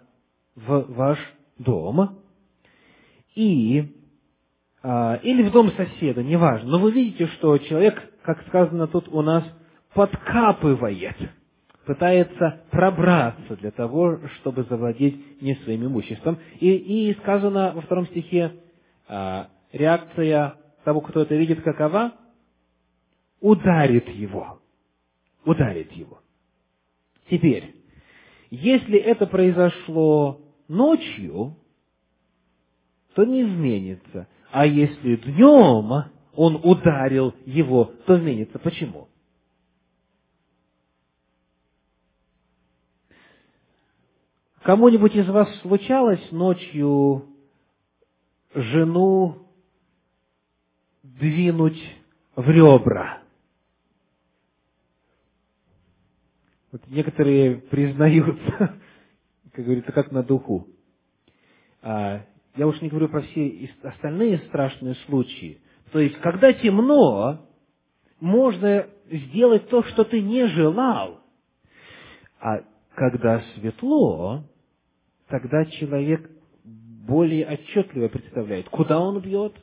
в 0.54 0.92
ваш 0.92 1.18
дом, 1.58 2.20
и, 3.34 3.96
а, 4.82 5.16
или 5.22 5.42
в 5.48 5.52
дом 5.52 5.70
соседа, 5.72 6.22
неважно, 6.22 6.70
но 6.70 6.78
вы 6.78 6.92
видите, 6.92 7.26
что 7.28 7.58
человек, 7.58 8.12
как 8.22 8.46
сказано 8.48 8.86
тут 8.86 9.08
у 9.08 9.22
нас, 9.22 9.44
подкапывает, 9.94 11.16
пытается 11.90 12.60
пробраться 12.70 13.56
для 13.56 13.72
того, 13.72 14.20
чтобы 14.36 14.62
завладеть 14.62 15.42
не 15.42 15.56
своим 15.56 15.86
имуществом. 15.86 16.38
И, 16.60 16.70
и 17.10 17.14
сказано 17.14 17.72
во 17.74 17.80
втором 17.80 18.06
стихе, 18.06 18.52
а, 19.08 19.48
реакция 19.72 20.54
того, 20.84 21.00
кто 21.00 21.22
это 21.22 21.34
видит, 21.34 21.62
какова? 21.62 22.12
Ударит 23.40 24.08
его. 24.08 24.60
Ударит 25.44 25.90
его. 25.90 26.20
Теперь, 27.28 27.74
если 28.50 28.96
это 28.96 29.26
произошло 29.26 30.40
ночью, 30.68 31.56
то 33.16 33.24
не 33.24 33.42
изменится. 33.42 34.28
А 34.52 34.64
если 34.64 35.16
днем 35.16 36.04
он 36.36 36.60
ударил 36.62 37.34
его, 37.46 37.90
то 38.06 38.16
изменится. 38.16 38.60
Почему? 38.60 39.08
Кому-нибудь 44.62 45.14
из 45.14 45.26
вас 45.28 45.48
случалось 45.60 46.30
ночью 46.32 47.26
жену 48.54 49.48
двинуть 51.02 51.82
в 52.36 52.48
ребра? 52.50 53.22
Вот 56.72 56.82
некоторые 56.88 57.56
признаются, 57.56 58.78
как 59.52 59.64
говорится, 59.64 59.92
как 59.92 60.12
на 60.12 60.22
духу. 60.22 60.68
А, 61.82 62.26
я 62.54 62.66
уж 62.66 62.80
не 62.82 62.90
говорю 62.90 63.08
про 63.08 63.22
все 63.22 63.70
остальные 63.82 64.38
страшные 64.48 64.94
случаи. 65.06 65.58
То 65.90 66.00
есть, 66.00 66.16
когда 66.20 66.52
темно, 66.52 67.48
можно 68.20 68.86
сделать 69.10 69.68
то, 69.70 69.82
что 69.84 70.04
ты 70.04 70.20
не 70.20 70.46
желал. 70.48 71.20
А 72.40 72.62
когда 72.94 73.42
светло, 73.54 74.44
тогда 75.30 75.64
человек 75.64 76.28
более 76.64 77.46
отчетливо 77.46 78.08
представляет, 78.08 78.68
куда 78.68 79.00
он 79.00 79.20
бьет, 79.20 79.54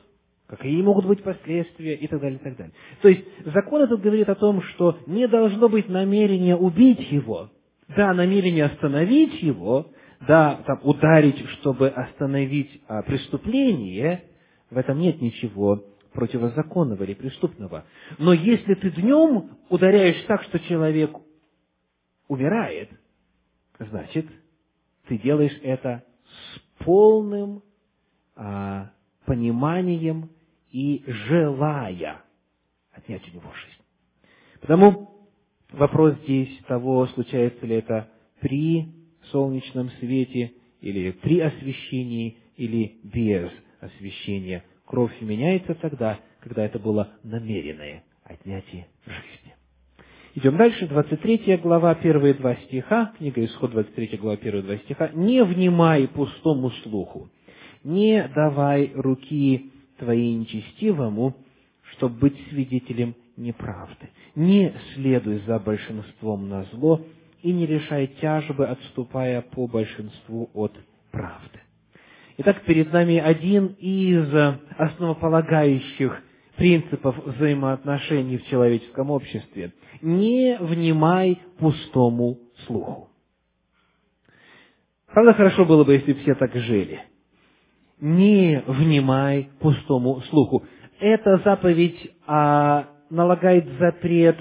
какие 0.48 0.82
могут 0.82 1.06
быть 1.06 1.22
последствия 1.22 1.94
и 1.94 2.06
так 2.08 2.20
далее, 2.20 2.38
и 2.38 2.42
так 2.42 2.56
далее. 2.56 2.74
То 3.02 3.08
есть 3.08 3.24
закон 3.44 3.82
этот 3.82 4.00
говорит 4.00 4.28
о 4.28 4.34
том, 4.34 4.62
что 4.62 4.98
не 5.06 5.28
должно 5.28 5.68
быть 5.68 5.88
намерения 5.88 6.56
убить 6.56 7.10
его. 7.12 7.50
Да, 7.96 8.12
намерение 8.12 8.64
остановить 8.64 9.42
его, 9.42 9.86
да, 10.26 10.60
там, 10.66 10.80
ударить, 10.82 11.38
чтобы 11.60 11.88
остановить 11.88 12.82
а, 12.86 13.02
преступление, 13.02 14.24
в 14.70 14.76
этом 14.76 14.98
нет 14.98 15.22
ничего 15.22 15.84
противозаконного 16.12 17.04
или 17.04 17.14
преступного. 17.14 17.84
Но 18.18 18.32
если 18.34 18.74
ты 18.74 18.90
днем 18.90 19.52
ударяешь 19.70 20.22
так, 20.26 20.42
что 20.42 20.58
человек 20.60 21.12
умирает, 22.26 22.90
значит, 23.78 24.26
ты 25.08 25.18
делаешь 25.18 25.58
это 25.62 26.04
с 26.24 26.84
полным 26.84 27.62
а, 28.36 28.92
пониманием 29.24 30.30
и 30.70 31.02
желая 31.06 32.22
отнять 32.92 33.22
у 33.28 33.34
него 33.34 33.52
жизнь. 33.52 33.82
Потому 34.60 35.28
вопрос 35.72 36.14
здесь 36.24 36.58
того, 36.66 37.06
случается 37.08 37.66
ли 37.66 37.76
это 37.76 38.08
при 38.40 38.88
солнечном 39.30 39.90
свете, 39.98 40.52
или 40.80 41.10
при 41.10 41.40
освещении, 41.40 42.38
или 42.56 43.00
без 43.02 43.50
освещения. 43.80 44.64
Кровь 44.84 45.20
меняется 45.20 45.74
тогда, 45.74 46.20
когда 46.40 46.64
это 46.64 46.78
было 46.78 47.12
намеренное 47.22 48.04
отнятие 48.24 48.86
жизни. 49.04 49.57
Идем 50.34 50.56
дальше, 50.58 50.86
23 50.86 51.56
глава, 51.56 51.94
первые 51.94 52.34
два 52.34 52.54
стиха, 52.56 53.12
книга 53.16 53.42
Исход, 53.44 53.70
23 53.70 54.18
глава, 54.18 54.36
первые 54.36 54.62
два 54.62 54.76
стиха. 54.76 55.10
«Не 55.14 55.42
внимай 55.42 56.06
пустому 56.06 56.70
слуху, 56.82 57.30
не 57.82 58.28
давай 58.34 58.92
руки 58.94 59.72
твоей 59.98 60.34
нечестивому, 60.34 61.34
чтобы 61.92 62.16
быть 62.18 62.36
свидетелем 62.50 63.14
неправды. 63.38 64.10
Не 64.34 64.74
следуй 64.94 65.40
за 65.46 65.58
большинством 65.58 66.48
на 66.48 66.64
зло 66.72 67.00
и 67.42 67.50
не 67.50 67.66
решай 67.66 68.08
тяжбы, 68.20 68.66
отступая 68.66 69.40
по 69.40 69.66
большинству 69.66 70.50
от 70.52 70.72
правды. 71.10 71.60
Итак, 72.36 72.62
перед 72.66 72.92
нами 72.92 73.16
один 73.16 73.74
из 73.80 74.28
основополагающих 74.76 76.22
принципов 76.58 77.16
взаимоотношений 77.24 78.36
в 78.36 78.46
человеческом 78.48 79.10
обществе. 79.10 79.72
Не 80.02 80.58
внимай 80.60 81.40
пустому 81.58 82.38
слуху. 82.66 83.08
Правда, 85.06 85.32
хорошо 85.34 85.64
было 85.64 85.84
бы, 85.84 85.94
если 85.94 86.12
все 86.14 86.34
так 86.34 86.52
жили. 86.54 87.00
Не 88.00 88.62
внимай 88.66 89.50
пустому 89.60 90.20
слуху. 90.22 90.64
Эта 91.00 91.38
заповедь 91.44 92.12
а, 92.26 92.88
налагает 93.08 93.66
запрет 93.78 94.36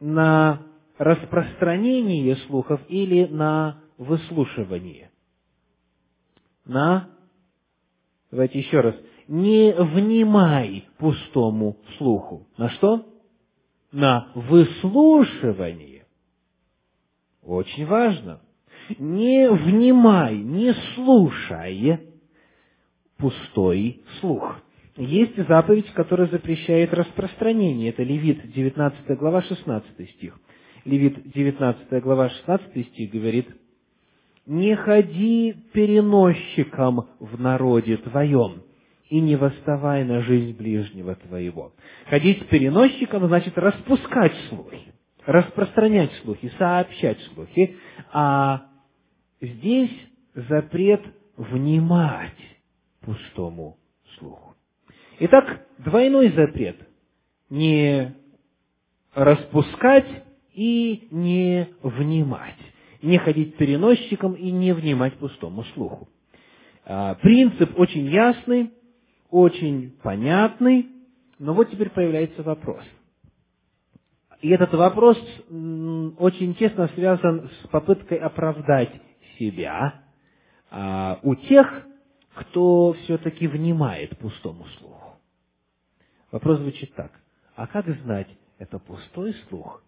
на 0.00 0.62
распространение 0.98 2.36
слухов 2.46 2.80
или 2.88 3.24
на 3.24 3.80
выслушивание. 3.96 5.10
На, 6.66 7.08
давайте 8.30 8.58
еще 8.58 8.80
раз, 8.80 8.94
не 9.28 9.72
внимай 9.72 10.86
пустому 10.98 11.76
слуху. 11.98 12.46
На 12.56 12.70
что? 12.70 13.06
На 13.92 14.28
выслушивание. 14.34 16.04
Очень 17.42 17.86
важно. 17.86 18.40
Не 18.98 19.50
внимай, 19.50 20.36
не 20.36 20.74
слушай 20.94 22.00
пустой 23.16 24.02
слух. 24.20 24.58
Есть 24.96 25.36
заповедь, 25.48 25.90
которая 25.92 26.28
запрещает 26.28 26.92
распространение. 26.92 27.90
Это 27.90 28.02
Левит, 28.02 28.52
19 28.52 29.18
глава, 29.18 29.42
16 29.42 30.10
стих. 30.10 30.38
Левит, 30.84 31.30
19 31.30 32.02
глава, 32.02 32.28
16 32.28 32.86
стих 32.88 33.10
говорит, 33.10 33.48
«Не 34.46 34.76
ходи 34.76 35.54
переносчиком 35.72 37.08
в 37.18 37.40
народе 37.40 37.96
твоем, 37.96 38.62
и 39.14 39.20
не 39.20 39.36
восставай 39.36 40.02
на 40.02 40.22
жизнь 40.22 40.56
ближнего 40.56 41.14
твоего». 41.14 41.72
Ходить 42.06 42.48
переносчиком 42.48 43.24
значит 43.28 43.56
распускать 43.56 44.34
слухи, 44.48 44.92
распространять 45.24 46.10
слухи, 46.24 46.50
сообщать 46.58 47.20
слухи, 47.32 47.76
а 48.12 48.66
здесь 49.40 49.92
запрет 50.34 51.00
внимать 51.36 52.32
пустому 53.02 53.78
слуху. 54.18 54.56
Итак, 55.20 55.64
двойной 55.78 56.30
запрет– 56.30 56.76
не 57.50 58.16
распускать 59.14 60.24
и 60.54 61.06
не 61.12 61.68
внимать, 61.82 62.58
не 63.00 63.18
ходить 63.18 63.56
переносчиком 63.58 64.32
и 64.32 64.50
не 64.50 64.72
внимать 64.74 65.14
пустому 65.18 65.62
слуху. 65.74 66.08
А, 66.84 67.14
принцип 67.14 67.78
очень 67.78 68.06
ясный, 68.06 68.72
очень 69.34 69.90
понятный, 70.02 70.88
но 71.40 71.54
вот 71.54 71.68
теперь 71.68 71.90
появляется 71.90 72.44
вопрос. 72.44 72.84
И 74.40 74.48
этот 74.50 74.72
вопрос 74.74 75.18
очень 75.48 76.54
тесно 76.54 76.86
связан 76.94 77.50
с 77.50 77.66
попыткой 77.68 78.18
оправдать 78.18 78.92
себя 79.36 80.04
а, 80.70 81.18
у 81.24 81.34
тех, 81.34 81.66
кто 82.36 82.92
все-таки 82.92 83.48
внимает 83.48 84.16
пустому 84.18 84.66
слуху. 84.78 85.18
Вопрос 86.30 86.60
звучит 86.60 86.94
так. 86.94 87.10
А 87.56 87.66
как 87.66 87.88
знать, 88.02 88.28
это 88.58 88.78
пустой 88.78 89.34
слух 89.48 89.82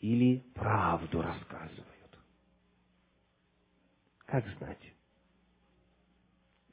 или 0.00 0.44
правду 0.54 1.22
рассказывают? 1.22 2.18
Как 4.26 4.46
знать? 4.58 4.93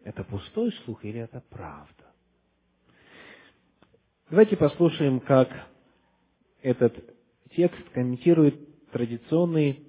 Это 0.03 0.23
пустой 0.23 0.71
слух 0.83 1.03
или 1.05 1.19
это 1.19 1.43
правда? 1.49 2.13
Давайте 4.29 4.57
послушаем, 4.57 5.19
как 5.19 5.49
этот 6.61 6.95
текст 7.55 7.89
комментирует 7.89 8.89
традиционный 8.91 9.85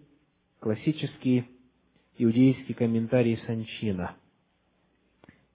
классический 0.61 1.47
иудейский 2.19 2.75
комментарий 2.75 3.39
Санчина– 3.47 4.17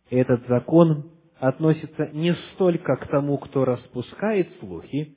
этот 0.10 0.48
закон 0.48 1.12
относится 1.40 2.10
не 2.14 2.34
столько 2.54 2.96
к 2.96 3.08
тому, 3.08 3.38
кто 3.38 3.66
распускает 3.66 4.48
слухи, 4.60 5.16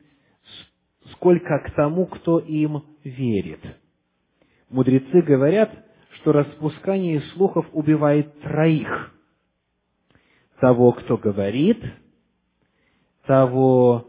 сколько 1.12 1.59
к 1.61 1.70
тому, 1.74 2.07
кто 2.07 2.38
им 2.38 2.82
верит. 3.05 3.61
Мудрецы 4.68 5.22
говорят, 5.22 5.70
что 6.16 6.32
распускание 6.32 7.20
слухов 7.32 7.66
убивает 7.72 8.41
троих. 8.41 9.14
Того, 10.61 10.93
кто 10.93 11.17
говорит, 11.17 11.83
того, 13.27 14.07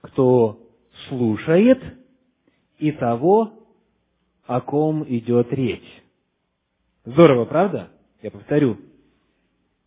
кто 0.00 0.58
слушает, 1.08 1.80
и 2.78 2.92
того, 2.92 3.52
о 4.46 4.60
ком 4.60 5.04
идет 5.08 5.52
речь. 5.52 6.02
Здорово, 7.04 7.44
правда? 7.46 7.90
Я 8.22 8.30
повторю. 8.30 8.76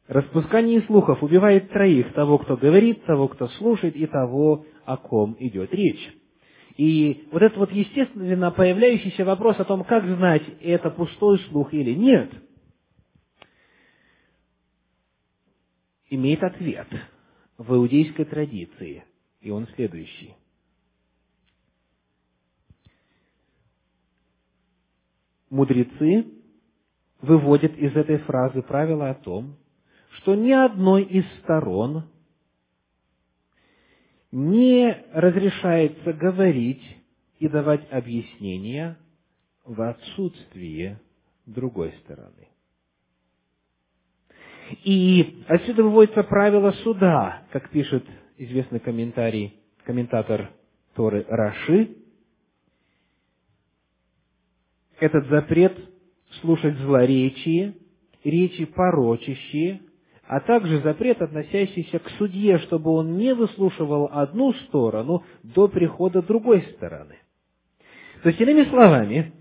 Распускание 0.08 0.82
слухов 0.84 1.24
убивает 1.24 1.70
троих, 1.72 2.14
того, 2.14 2.38
кто 2.38 2.58
говорит, 2.58 3.04
того, 3.06 3.28
кто 3.28 3.48
слушает, 3.48 3.96
и 3.96 4.06
того, 4.06 4.66
о 4.86 4.98
ком 4.98 5.36
идет 5.39 5.74
речь. 5.74 6.14
И 6.78 7.28
вот 7.32 7.41
этот 7.41 7.58
вот 7.58 7.72
естественно 7.72 8.52
появляющийся 8.52 9.24
вопрос 9.26 9.60
о 9.60 9.66
том, 9.66 9.84
как 9.84 10.06
знать, 10.06 10.43
это 10.62 10.89
пустой 10.89 11.39
слух 11.50 11.74
или 11.74 11.93
нет, 11.93 12.32
имеет 16.16 16.43
ответ 16.43 16.88
в 17.57 17.74
иудейской 17.74 18.26
традиции, 18.26 19.03
и 19.41 19.51
он 19.51 19.68
следующий. 19.76 20.36
Мудрецы 25.49 26.26
выводят 27.22 27.78
из 27.78 27.95
этой 27.95 28.18
фразы 28.20 28.61
правило 28.61 29.09
о 29.09 29.16
том, 29.16 29.57
что 30.18 30.36
ни 30.36 30.51
одной 30.51 31.03
из 31.03 31.26
сторон 31.39 32.09
не 34.32 34.91
разрешается 35.13 36.13
говорить 36.13 36.84
и 37.39 37.47
давать 37.47 37.89
объяснения 37.91 38.97
в 39.63 39.82
отсутствие 39.82 40.99
другой 41.45 41.93
стороны. 42.03 42.49
И 44.84 45.43
отсюда 45.47 45.84
выводится 45.84 46.24
правило 46.24 46.72
суда, 46.84 47.43
как 47.51 47.70
пишет 47.70 48.03
известный 48.38 48.80
комментарий, 48.80 49.59
комментатор 49.86 50.51
Торы 50.95 51.26
Раши. 51.28 51.97
Этот 54.99 55.28
запрет 55.28 55.78
слушать 56.41 56.78
злоречие, 56.78 57.76
речи 58.24 58.66
порочащие, 58.66 59.82
а 60.28 60.39
также 60.39 60.82
запрет, 60.82 61.22
относящийся 61.22 61.99
к 61.99 62.09
судье, 62.11 62.57
чтобы 62.59 62.91
он 62.91 63.18
не 63.18 63.36
выслушивал 63.36 64.09
одну 64.11 64.53
сторону 64.53 65.24
до 65.43 65.68
прихода 65.68 66.24
другой 66.24 66.61
стороны. 66.76 67.16
То 68.24 68.30
есть, 68.30 68.41
иными 68.41 68.63
словами, 68.63 69.34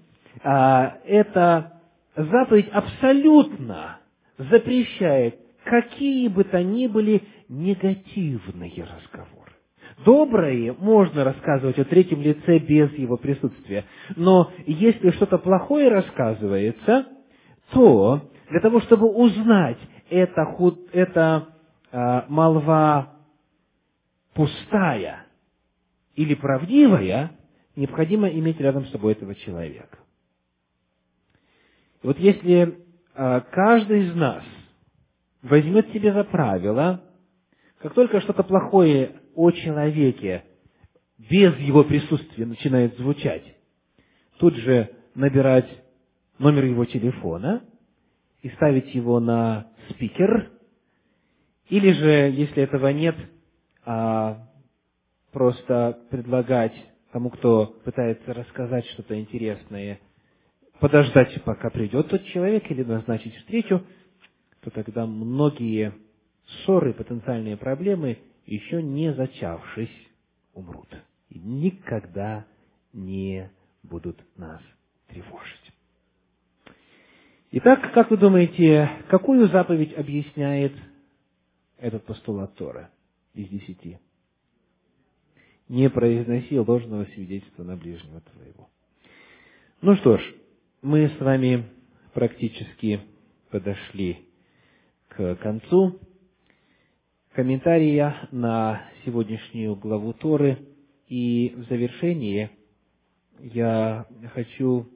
а, 0.43 0.99
эта 1.07 1.81
заповедь 2.14 2.68
абсолютно 2.68 4.01
запрещает 4.39 5.39
какие 5.64 6.28
бы 6.28 6.45
то 6.45 6.62
ни 6.62 6.87
были 6.87 7.22
негативные 7.49 8.85
разговоры. 8.85 9.53
Доброе 10.05 10.72
можно 10.72 11.24
рассказывать 11.24 11.78
о 11.78 11.85
третьем 11.85 12.20
лице 12.20 12.59
без 12.59 12.93
его 12.95 13.16
присутствия. 13.16 13.85
Но 14.16 14.53
если 14.66 15.11
что-то 15.11 15.39
плохое 15.39 15.89
рассказывается, 15.89 17.07
то 17.70 18.28
для 18.51 18.61
того, 18.61 18.80
чтобы 18.80 19.09
узнать, 19.09 19.78
это, 20.11 20.45
худ, 20.45 20.89
это 20.93 21.49
э, 21.93 22.22
молва 22.28 23.14
пустая 24.35 25.26
или 26.16 26.35
правдивая, 26.35 27.32
необходимо 27.76 28.28
иметь 28.28 28.61
рядом 28.61 28.85
с 28.87 28.91
собой 28.91 29.12
этого 29.12 29.35
человека. 29.35 29.99
И 32.03 32.07
вот 32.07 32.18
если 32.18 32.84
каждый 33.15 34.07
из 34.07 34.15
нас 34.15 34.43
возьмет 35.43 35.91
себе 35.93 36.12
за 36.12 36.25
правило, 36.25 37.03
как 37.79 37.95
только 37.95 38.21
что-то 38.21 38.43
плохое 38.43 39.21
о 39.35 39.51
человеке 39.51 40.45
без 41.19 41.57
его 41.59 41.85
присутствия 41.85 42.47
начинает 42.47 42.97
звучать, 42.99 43.45
тут 44.39 44.55
же 44.57 44.91
набирать 45.15 45.69
номер 46.39 46.65
его 46.65 46.85
телефона 46.85 47.62
и 48.43 48.49
ставить 48.51 48.95
его 48.95 49.21
на 49.21 49.69
спикер, 49.91 50.51
или 51.69 51.93
же, 51.93 52.09
если 52.33 52.62
этого 52.62 52.89
нет, 52.89 53.17
а, 53.87 54.49
просто 55.33 55.99
предлагать 56.11 56.75
тому, 57.12 57.31
кто 57.31 57.67
пытается 57.85 58.35
рассказать 58.35 58.87
что-то 58.87 59.19
интересное, 59.19 60.01
подождать, 60.81 61.43
пока 61.45 61.70
придет 61.70 62.09
тот 62.09 62.25
человек, 62.27 62.70
или 62.70 62.83
назначить 62.83 63.35
встречу, 63.37 63.83
то 64.61 64.70
тогда 64.70 65.07
многие 65.07 65.95
ссоры, 66.47 66.93
потенциальные 66.93 67.57
проблемы 67.57 68.18
еще 68.47 68.83
не 68.83 69.12
зачавшись, 69.14 70.09
умрут. 70.53 70.89
И 71.31 71.39
никогда 71.39 72.47
не 72.93 73.51
будут 73.83 74.18
нас 74.37 74.61
тревожить. 75.09 75.72
Итак, 77.53 77.93
как 77.93 78.11
вы 78.11 78.16
думаете, 78.16 78.91
какую 79.09 79.49
заповедь 79.49 79.95
объясняет 79.95 80.72
этот 81.79 82.05
постулат 82.05 82.55
Тора 82.57 82.91
из 83.33 83.49
десяти? 83.49 83.99
Не 85.68 85.89
произноси 85.89 86.59
ложного 86.59 87.05
свидетельства 87.07 87.62
на 87.62 87.77
ближнего 87.77 88.20
твоего. 88.20 88.68
Ну 89.81 89.97
что 89.97 90.18
ж, 90.18 90.35
мы 90.85 91.09
с 91.09 91.18
вами 91.18 91.64
практически 92.12 93.01
подошли 93.51 94.28
к 95.09 95.35
концу 95.37 95.99
комментария 97.32 98.28
на 98.30 98.87
сегодняшнюю 99.03 99.76
главу 99.76 100.12
Торы. 100.12 100.59
И 101.09 101.55
в 101.57 101.64
завершении 101.70 102.51
я 103.39 104.07
хочу 104.35 104.87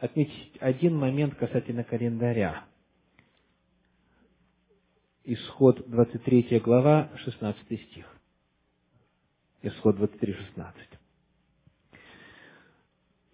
отметить 0.00 0.52
один 0.60 0.94
момент 0.94 1.34
касательно 1.36 1.82
календаря. 1.82 2.66
Исход 5.24 5.82
23 5.88 6.60
глава, 6.60 7.10
16 7.24 7.62
стих. 7.64 8.06
Исход 9.62 9.96
23, 9.96 10.34
16. 10.34 10.76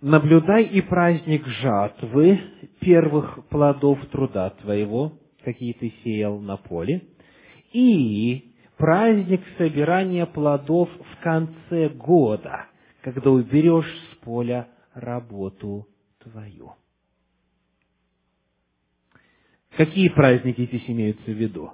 «Наблюдай 0.05 0.65
и 0.65 0.83
праздник 0.83 1.47
жатвы 1.47 2.39
первых 2.81 3.49
плодов 3.49 3.99
труда 4.09 4.51
твоего, 4.51 5.19
какие 5.43 5.73
ты 5.73 5.95
сеял 6.05 6.41
на 6.41 6.59
поле, 6.59 7.09
и 7.73 8.55
праздник 8.77 9.41
собирания 9.57 10.27
плодов 10.27 10.91
в 10.91 11.23
конце 11.23 11.89
года, 11.89 12.67
когда 13.01 13.31
уберешь 13.31 13.91
с 14.13 14.17
поля 14.17 14.69
работу 14.93 15.89
твою. 16.19 16.75
Какие 19.71 20.11
праздники 20.11 20.67
здесь 20.67 20.85
имеются 20.87 21.31
в 21.31 21.35
виду? 21.35 21.73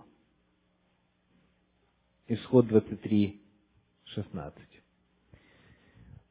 Исход 2.28 2.68
23, 2.68 3.42
16. 4.04 4.69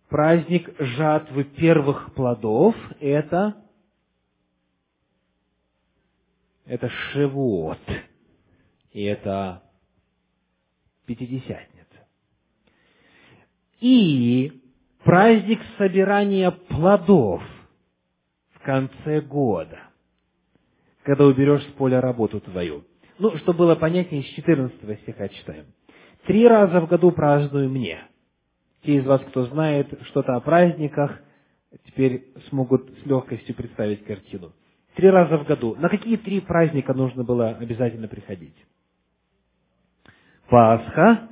Праздник 0.10 0.74
жатвы 0.80 1.44
первых 1.44 2.14
плодов– 2.16 2.76
это, 3.00 3.56
это 6.66 6.90
Шевуот, 6.90 7.80
и 8.92 9.04
это 9.04 9.64
Пятидесятница. 11.06 12.08
И 13.82 14.62
праздник 15.04 15.60
собирания 15.78 16.52
плодов 16.52 17.42
в 18.54 18.60
конце 18.60 19.22
года, 19.22 19.80
когда 21.04 21.26
уберешь 21.26 21.64
с 21.64 21.72
поля 21.74 22.02
работу 22.02 22.42
твою. 22.42 22.84
Ну, 23.18 23.36
чтобы 23.38 23.60
было 23.60 23.76
понятнее, 23.76 24.24
с 24.24 24.28
14 24.28 25.02
стиха 25.02 25.30
читаем. 25.30 25.66
Три 26.26 26.48
раза 26.48 26.82
в 26.82 26.88
году 26.88 27.12
праздную 27.12 27.70
мне. 27.70 28.09
Те 28.84 28.96
из 28.96 29.06
вас, 29.06 29.22
кто 29.22 29.46
знает 29.46 29.88
что-то 30.08 30.36
о 30.36 30.40
праздниках, 30.40 31.20
теперь 31.86 32.28
смогут 32.50 32.90
с 33.04 33.06
легкостью 33.06 33.56
представить 33.56 34.04
картину. 34.06 34.54
Три 34.96 35.10
раза 35.10 35.38
в 35.38 35.46
году. 35.46 35.76
На 35.76 35.90
какие 35.90 36.18
три 36.18 36.40
праздника 36.42 36.94
нужно 36.94 37.24
было 37.24 37.50
обязательно 37.50 38.08
приходить? 38.08 38.56
Пасха, 40.50 41.30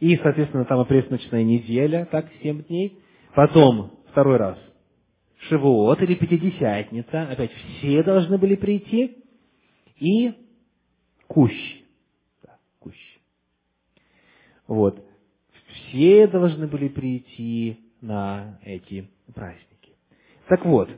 и, 0.00 0.16
соответственно, 0.18 0.64
там 0.64 0.80
опресночная 0.80 1.42
неделя, 1.42 2.06
так, 2.10 2.26
семь 2.42 2.62
дней. 2.64 2.98
Потом, 3.34 3.92
второй 4.10 4.36
раз, 4.36 4.58
Шивот 5.48 6.00
или 6.02 6.14
Пятидесятница, 6.14 7.22
опять 7.22 7.52
все 7.52 8.02
должны 8.02 8.38
были 8.38 8.54
прийти. 8.54 9.24
И 9.96 10.32
Кущ. 11.26 11.52
Да, 12.42 12.56
Кущ. 12.78 12.96
Вот. 14.66 15.04
Все 15.88 16.26
должны 16.26 16.66
были 16.66 16.88
прийти 16.88 17.78
на 18.00 18.58
эти 18.62 19.08
праздники. 19.34 19.94
Так 20.48 20.64
вот, 20.64 20.90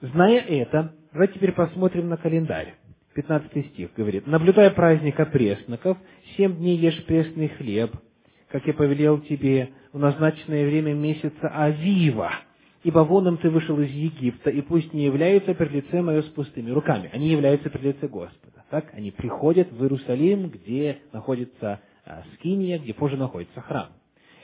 зная 0.00 0.40
это, 0.40 0.94
давайте 1.12 1.34
теперь 1.34 1.52
посмотрим 1.52 2.08
на 2.08 2.16
календарь. 2.16 2.74
15 3.14 3.66
стих 3.68 3.90
говорит, 3.94 4.26
«Наблюдая 4.26 4.70
праздник 4.70 5.20
опресноков, 5.20 5.98
семь 6.36 6.56
дней 6.56 6.78
ешь 6.78 7.04
пресный 7.04 7.48
хлеб, 7.48 7.92
как 8.48 8.66
я 8.66 8.72
повелел 8.72 9.20
тебе 9.20 9.70
в 9.92 9.98
назначенное 9.98 10.66
время 10.66 10.94
месяца 10.94 11.48
Авива, 11.48 12.32
ибо 12.84 13.00
воном 13.00 13.36
ты 13.36 13.50
вышел 13.50 13.78
из 13.80 13.90
Египта, 13.90 14.48
и 14.48 14.62
пусть 14.62 14.94
не 14.94 15.04
являются 15.04 15.52
пред 15.52 15.72
лице 15.72 16.00
мое 16.00 16.22
с 16.22 16.26
пустыми 16.26 16.70
руками». 16.70 17.10
Они 17.12 17.28
являются 17.28 17.68
пред 17.68 17.96
лице 17.96 18.08
Господа. 18.08 18.64
Так? 18.70 18.86
Они 18.94 19.10
приходят 19.10 19.70
в 19.70 19.82
Иерусалим, 19.82 20.48
где 20.48 21.00
находится 21.12 21.80
а, 22.06 22.22
Скиния, 22.34 22.78
где 22.78 22.94
позже 22.94 23.18
находится 23.18 23.60
храм. 23.60 23.88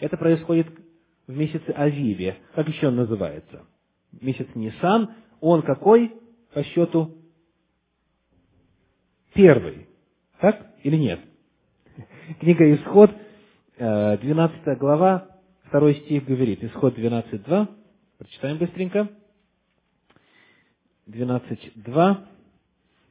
Это 0.01 0.17
происходит 0.17 0.69
в 1.27 1.37
месяце 1.37 1.71
Авиве. 1.71 2.37
Как 2.55 2.69
еще 2.69 2.89
он 2.89 2.97
называется? 2.97 3.65
Месяц 4.21 4.47
Нисан. 4.55 5.11
Он 5.41 5.63
какой 5.63 6.15
по 6.53 6.63
счету? 6.65 7.17
Первый. 9.35 9.87
Так 10.41 10.67
или 10.83 10.97
нет? 10.97 11.21
Книга 12.41 12.75
Исход, 12.75 13.11
12 13.79 14.57
э, 14.67 14.77
глава, 14.77 15.29
2 15.73 15.95
стих 15.95 16.25
говорит, 16.25 16.63
Исход 16.65 16.97
12.2, 16.97 17.69
прочитаем 18.19 18.59
быстренько. 18.59 19.09
12.2. 21.09 22.27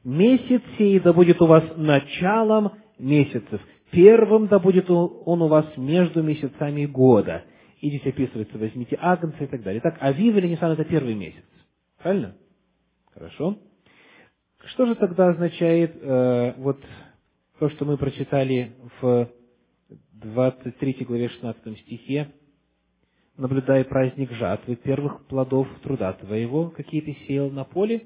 «Месяц 0.04 0.62
сей 0.78 1.00
да 1.00 1.12
будет 1.12 1.42
у 1.42 1.46
вас 1.46 1.64
началом 1.76 2.72
месяцев, 2.98 3.60
первым 3.90 4.48
да 4.48 4.58
будет 4.58 4.90
он 4.90 5.42
у 5.42 5.48
вас 5.48 5.66
между 5.76 6.22
месяцами 6.22 6.86
года». 6.86 7.44
И 7.80 7.90
здесь 7.90 8.06
описывается, 8.06 8.58
возьмите 8.58 8.98
агнца 9.00 9.44
и 9.44 9.46
так 9.46 9.62
далее. 9.62 9.80
Так, 9.80 9.98
Авив 10.00 10.34
или 10.36 10.48
Нисан– 10.48 10.72
это 10.72 10.84
первый 10.84 11.14
месяц. 11.14 11.44
Правильно? 11.98 12.36
Хорошо. 13.14 13.56
Что 14.66 14.86
же 14.86 14.96
тогда 14.96 15.28
означает 15.28 15.96
э, 16.00 16.54
вот 16.58 16.80
то, 17.60 17.70
что 17.70 17.84
мы 17.84 17.96
прочитали 17.96 18.72
в 19.00 19.30
23 20.12 21.04
главе 21.04 21.28
16 21.28 21.78
стихе, 21.80 22.28
наблюдая 23.36 23.84
праздник 23.84 24.32
жатвы, 24.32 24.76
первых 24.76 25.26
плодов 25.26 25.68
труда 25.82 26.12
твоего, 26.14 26.70
какие 26.70 27.00
ты 27.00 27.16
сеял 27.26 27.50
на 27.50 27.64
поле, 27.64 28.02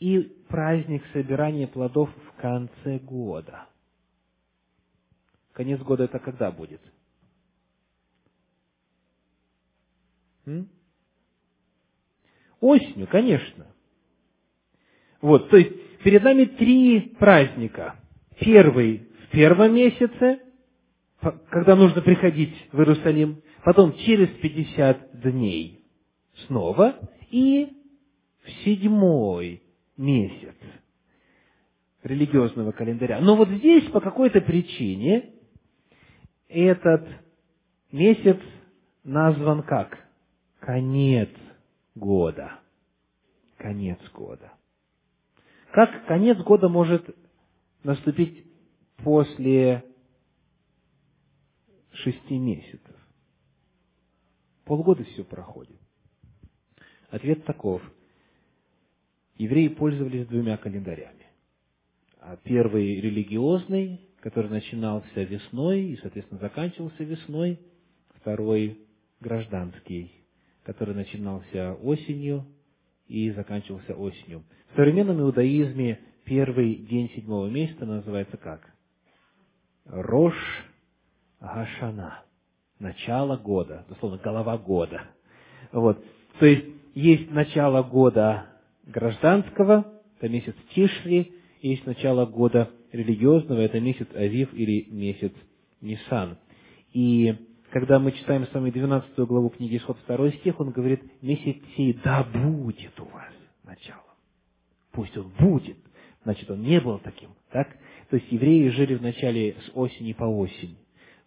и 0.00 0.20
праздник 0.48 1.02
собирания 1.12 1.68
плодов 1.68 2.10
в 2.10 2.40
конце 2.40 2.98
года. 2.98 3.66
Конец 5.56 5.80
года 5.80 6.04
это 6.04 6.20
когда 6.20 6.52
будет? 6.52 6.82
М? 10.46 10.68
Осенью, 12.60 13.08
конечно. 13.08 13.66
Вот, 15.22 15.50
то 15.50 15.56
есть 15.56 15.98
перед 16.04 16.22
нами 16.22 16.44
три 16.44 17.00
праздника. 17.18 18.00
Первый 18.40 19.08
в 19.26 19.30
первом 19.30 19.74
месяце, 19.74 20.40
когда 21.50 21.76
нужно 21.76 22.02
приходить 22.02 22.54
в 22.72 22.78
Иерусалим, 22.80 23.42
потом 23.64 23.96
через 23.98 24.28
50 24.40 25.20
дней 25.22 25.84
снова 26.46 27.00
и 27.30 27.68
в 28.44 28.50
седьмой 28.64 29.62
месяц 29.96 30.56
религиозного 32.02 32.72
календаря. 32.72 33.20
Но 33.20 33.36
вот 33.36 33.48
здесь 33.50 33.84
по 33.90 34.00
какой-то 34.00 34.40
причине 34.42 35.32
этот 36.48 37.06
месяц 37.92 38.38
назван 39.04 39.62
как? 39.62 39.98
Конец 40.60 41.30
года. 41.94 42.60
Конец 43.56 43.98
года. 44.12 44.52
Как 45.72 46.06
конец 46.06 46.38
года 46.38 46.68
может 46.68 47.04
наступить 47.82 48.46
после 48.98 49.84
шести 51.92 52.38
месяцев? 52.38 52.94
Полгода 54.64 55.04
все 55.04 55.24
проходит. 55.24 55.78
Ответ 57.10 57.44
таков. 57.44 57.82
Евреи 59.36 59.68
пользовались 59.68 60.26
двумя 60.26 60.56
календарями. 60.56 61.26
А 62.20 62.36
первый 62.36 63.00
религиозный, 63.00 64.00
который 64.26 64.50
начинался 64.50 65.22
весной 65.22 65.82
и, 65.82 65.96
соответственно, 65.98 66.40
заканчивался 66.40 67.04
весной. 67.04 67.60
Второй 68.16 68.76
гражданский, 69.20 70.10
который 70.64 70.96
начинался 70.96 71.74
осенью 71.74 72.44
и 73.06 73.30
заканчивался 73.30 73.94
осенью. 73.94 74.42
В 74.72 74.74
современном 74.74 75.20
иудаизме 75.20 76.00
первый 76.24 76.74
день 76.74 77.08
седьмого 77.10 77.46
месяца 77.46 77.86
называется 77.86 78.36
как? 78.36 78.68
Рош 79.84 80.34
Гашана. 81.38 82.24
Начало 82.80 83.36
года. 83.36 83.86
Дословно, 83.88 84.18
голова 84.18 84.58
года. 84.58 85.02
Вот. 85.70 86.04
То 86.40 86.46
есть, 86.46 86.66
есть 86.96 87.30
начало 87.30 87.84
года 87.84 88.46
гражданского, 88.86 89.86
это 90.18 90.28
месяц 90.28 90.56
Тишри, 90.74 91.32
есть 91.62 91.86
начало 91.86 92.26
года 92.26 92.72
религиозного, 92.96 93.60
это 93.60 93.80
месяц 93.80 94.08
Авив 94.14 94.52
или 94.54 94.88
месяц 94.90 95.32
Нисан. 95.80 96.38
И 96.92 97.34
когда 97.70 97.98
мы 97.98 98.12
читаем 98.12 98.46
с 98.46 98.54
вами 98.54 98.70
12 98.70 99.16
главу 99.18 99.50
книги 99.50 99.76
Исход 99.76 99.98
2 100.06 100.30
стих, 100.32 100.60
он 100.60 100.70
говорит, 100.70 101.02
месяц 101.22 101.56
сей 101.76 101.92
да 102.02 102.24
будет 102.24 102.98
у 102.98 103.04
вас 103.04 103.32
началом. 103.64 104.02
Пусть 104.92 105.16
он 105.16 105.30
будет. 105.38 105.76
Значит, 106.24 106.50
он 106.50 106.62
не 106.62 106.80
был 106.80 106.98
таким, 106.98 107.30
так? 107.50 107.68
То 108.10 108.16
есть 108.16 108.30
евреи 108.32 108.68
жили 108.70 108.94
вначале 108.94 109.54
с 109.66 109.70
осени 109.74 110.12
по 110.12 110.24
осень. 110.24 110.76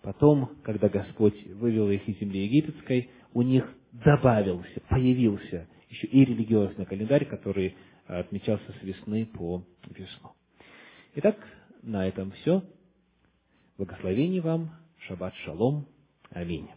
Потом, 0.02 0.50
когда 0.64 0.90
Господь 0.90 1.42
вывел 1.48 1.90
их 1.90 2.08
из 2.08 2.20
земли 2.20 2.44
египетской, 2.46 3.10
у 3.34 3.42
них 3.42 3.70
добавился, 3.92 4.82
появился 4.90 5.68
еще 5.90 6.08
и 6.08 6.26
религиозный 6.26 6.86
календарь, 6.86 7.26
который 7.26 7.76
отмечался 8.08 8.74
с 8.80 8.84
весны 8.84 9.26
по 9.26 9.64
весну. 9.90 10.32
Итак, 11.16 11.38
на 11.82 12.08
этом 12.08 12.32
все. 12.32 12.64
Благословений 13.78 14.40
вам. 14.40 14.72
Шаббат 15.08 15.34
шалом. 15.46 15.88
Аминь. 16.32 16.70